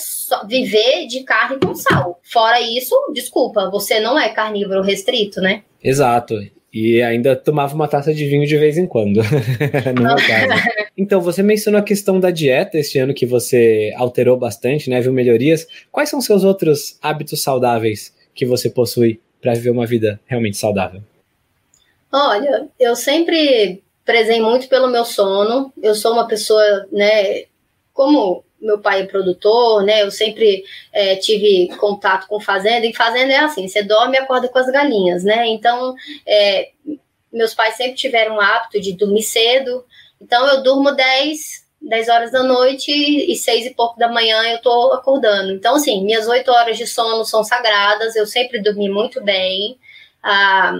[0.48, 2.20] viver de carne com sal.
[2.24, 5.64] Fora isso, desculpa, você não é carnívoro restrito, né?
[5.84, 6.36] Exato.
[6.72, 9.22] E ainda tomava uma taça de vinho de vez em quando,
[9.96, 10.70] no meu caso.
[10.96, 15.02] Então, você mencionou a questão da dieta este ano que você alterou bastante, né?
[15.02, 15.68] Viu melhorias.
[15.92, 21.02] Quais são seus outros hábitos saudáveis que você possui para viver uma vida realmente saudável?
[22.12, 25.72] Olha, eu sempre prezei muito pelo meu sono.
[25.82, 27.44] Eu sou uma pessoa, né,
[27.94, 33.34] como meu pai é produtor, né, eu sempre é, tive contato com fazenda, e fazenda
[33.34, 35.96] é assim, você dorme e acorda com as galinhas, né, então
[36.26, 36.70] é,
[37.32, 39.86] meus pais sempre tiveram o hábito de dormir cedo,
[40.22, 44.62] então eu durmo 10, 10 horas da noite e 6 e pouco da manhã eu
[44.62, 45.54] tô acordando.
[45.54, 49.78] Então, assim, minhas 8 horas de sono são sagradas, eu sempre dormi muito bem,
[50.22, 50.74] ah,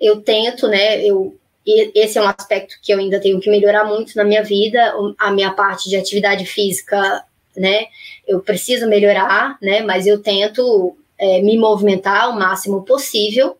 [0.00, 1.04] eu tento, né?
[1.04, 1.36] Eu,
[1.66, 5.30] esse é um aspecto que eu ainda tenho que melhorar muito na minha vida, a
[5.30, 7.24] minha parte de atividade física,
[7.56, 7.86] né?
[8.26, 9.80] Eu preciso melhorar, né?
[9.82, 13.56] Mas eu tento é, me movimentar o máximo possível,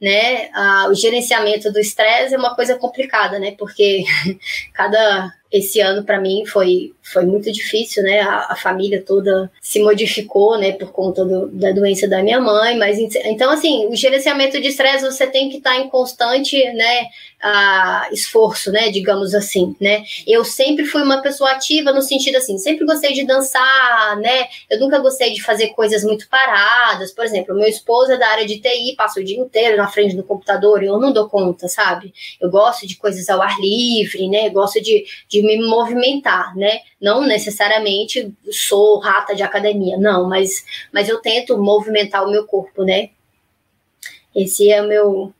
[0.00, 0.48] né?
[0.54, 3.54] Ah, o gerenciamento do estresse é uma coisa complicada, né?
[3.58, 4.04] Porque
[4.72, 8.20] cada esse ano para mim foi, foi muito difícil, né?
[8.20, 10.72] A, a, família toda se modificou, né?
[10.72, 15.04] Por conta do, da doença da minha mãe, mas então assim, o gerenciamento de estresse
[15.04, 17.06] você tem que estar tá em constante, né?
[17.44, 20.02] a esforço, né, digamos assim, né?
[20.26, 24.48] Eu sempre fui uma pessoa ativa no sentido assim, sempre gostei de dançar, né?
[24.70, 27.12] Eu nunca gostei de fazer coisas muito paradas.
[27.12, 30.16] Por exemplo, meu esposo é da área de TI, passa o dia inteiro na frente
[30.16, 32.14] do computador e eu não dou conta, sabe?
[32.40, 34.48] Eu gosto de coisas ao ar livre, né?
[34.48, 36.80] Eu gosto de, de me movimentar, né?
[37.00, 42.84] Não necessariamente sou rata de academia, não, mas, mas eu tento movimentar o meu corpo,
[42.84, 43.10] né?
[44.34, 45.34] Esse é o meu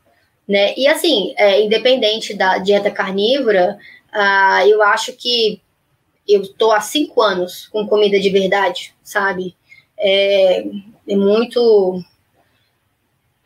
[0.46, 0.74] né?
[0.76, 3.78] E assim, é, independente da dieta carnívora,
[4.12, 5.60] uh, eu acho que
[6.28, 9.56] eu estou há cinco anos com comida de verdade, sabe?
[9.98, 10.64] É,
[11.08, 12.02] é muito.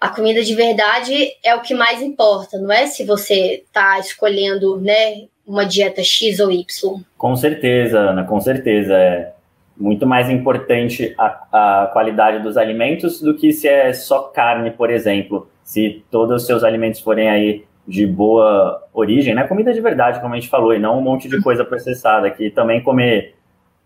[0.00, 4.80] A comida de verdade é o que mais importa, não é se você está escolhendo,
[4.80, 7.00] né, uma dieta X ou Y.
[7.16, 8.94] Com certeza, Ana, com certeza.
[8.94, 9.32] É
[9.76, 14.90] muito mais importante a, a qualidade dos alimentos do que se é só carne, por
[14.90, 19.46] exemplo se todos os seus alimentos forem aí de boa origem, né?
[19.46, 22.48] Comida de verdade, como a gente falou, e não um monte de coisa processada, que
[22.48, 23.34] também comer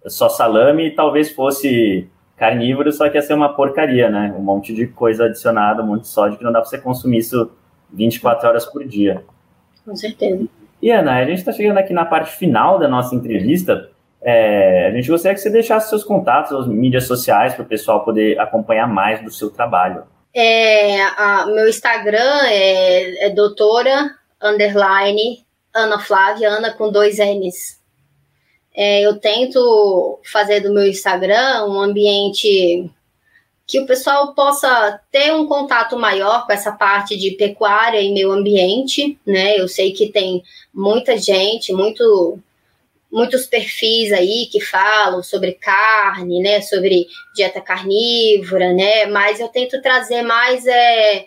[0.06, 4.32] só salame talvez fosse carnívoro, só que ia ser uma porcaria, né?
[4.38, 7.18] Um monte de coisa adicionada, um monte de sódio, que não dá para você consumir
[7.18, 7.50] isso
[7.92, 9.24] 24 horas por dia.
[9.84, 10.46] Com certeza.
[10.82, 13.88] E Ana, a gente está chegando aqui na parte final da nossa entrevista.
[14.20, 18.04] É, a gente gostaria que você deixasse seus contatos, as mídias sociais, para o pessoal
[18.04, 20.04] poder acompanhar mais do seu trabalho.
[20.34, 24.10] É, a, meu Instagram é, é doutora
[24.42, 27.80] underline Ana Flávia, Ana com dois N's.
[28.74, 32.90] É, eu tento fazer do meu Instagram um ambiente
[33.66, 38.32] que o pessoal possa ter um contato maior com essa parte de pecuária e meio
[38.32, 39.58] ambiente, né?
[39.58, 40.42] Eu sei que tem
[40.74, 42.38] muita gente, muito
[43.10, 49.82] muitos perfis aí que falam sobre carne, né, sobre dieta carnívora, né, mas eu tento
[49.82, 51.26] trazer mais é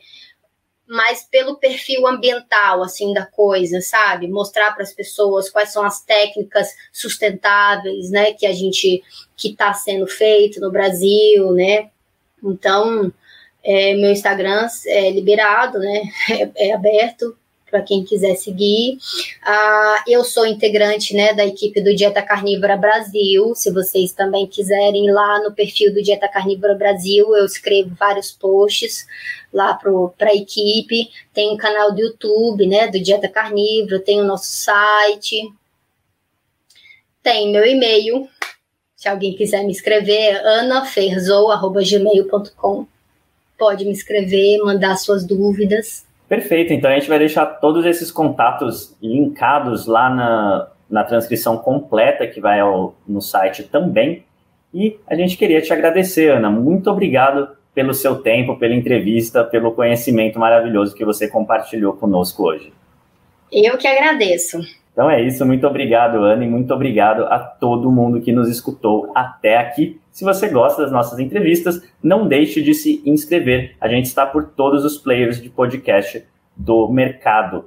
[0.87, 4.27] mais pelo perfil ambiental assim da coisa, sabe?
[4.27, 9.03] Mostrar para as pessoas quais são as técnicas sustentáveis, né, que a gente
[9.35, 11.89] que está sendo feito no Brasil, né?
[12.45, 13.11] Então,
[13.63, 16.03] é, meu Instagram é liberado, né?
[16.57, 17.35] É, é aberto
[17.69, 18.97] para quem quiser seguir.
[19.43, 23.53] Uh, eu sou integrante né, da equipe do Dieta Carnívora Brasil.
[23.53, 29.05] Se vocês também quiserem lá no perfil do Dieta Carnívora Brasil, eu escrevo vários posts
[29.51, 31.09] lá para a equipe.
[31.33, 35.51] Tem um canal do YouTube né, do Dieta Carnívora, tem o nosso site,
[37.21, 38.29] tem meu e-mail,
[38.95, 42.85] Se alguém quiser me escrever, anaferzou.gmail.com.
[43.57, 46.05] Pode me escrever, mandar suas dúvidas.
[46.27, 52.25] Perfeito, então a gente vai deixar todos esses contatos linkados lá na, na transcrição completa
[52.25, 54.25] que vai ao, no site também.
[54.73, 56.49] E a gente queria te agradecer, Ana.
[56.49, 62.73] Muito obrigado pelo seu tempo, pela entrevista, pelo conhecimento maravilhoso que você compartilhou conosco hoje.
[63.51, 64.59] Eu que agradeço.
[64.95, 69.11] Então é isso, muito obrigado, Ana, e muito obrigado a todo mundo que nos escutou
[69.13, 69.99] até aqui.
[70.09, 73.75] Se você gosta das nossas entrevistas, não deixe de se inscrever.
[73.81, 76.23] A gente está por todos os players de podcast
[76.55, 77.65] do mercado.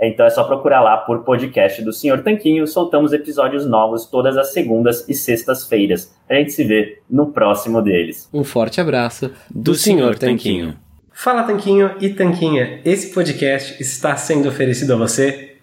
[0.00, 2.64] Então é só procurar lá por podcast do Senhor Tanquinho.
[2.64, 6.16] Soltamos episódios novos todas as segundas e sextas-feiras.
[6.30, 8.30] A gente se vê no próximo deles.
[8.32, 10.76] Um forte abraço do, do Senhor Tanquinho.
[11.12, 15.47] Fala Tanquinho e Tanquinha, esse podcast está sendo oferecido a você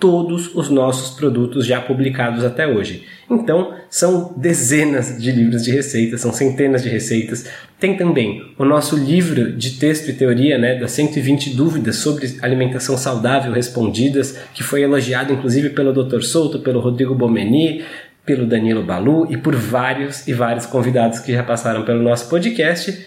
[0.00, 3.04] todos os nossos produtos já publicados até hoje.
[3.30, 7.46] Então, são dezenas de livros de receitas, são centenas de receitas.
[7.78, 12.96] Tem também o nosso livro de texto e teoria, né, das 120 dúvidas sobre alimentação
[12.96, 16.22] saudável respondidas, que foi elogiado inclusive pelo Dr.
[16.22, 17.84] Souto, pelo Rodrigo Bomeni,
[18.24, 23.06] pelo Danilo Balu e por vários e vários convidados que já passaram pelo nosso podcast.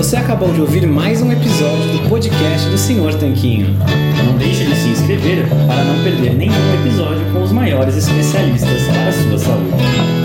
[0.00, 3.76] Você acabou de ouvir mais um episódio do podcast do Senhor Tanquinho.
[4.24, 9.08] Não deixe de se inscrever para não perder nenhum episódio com os maiores especialistas para
[9.08, 10.19] a sua saúde.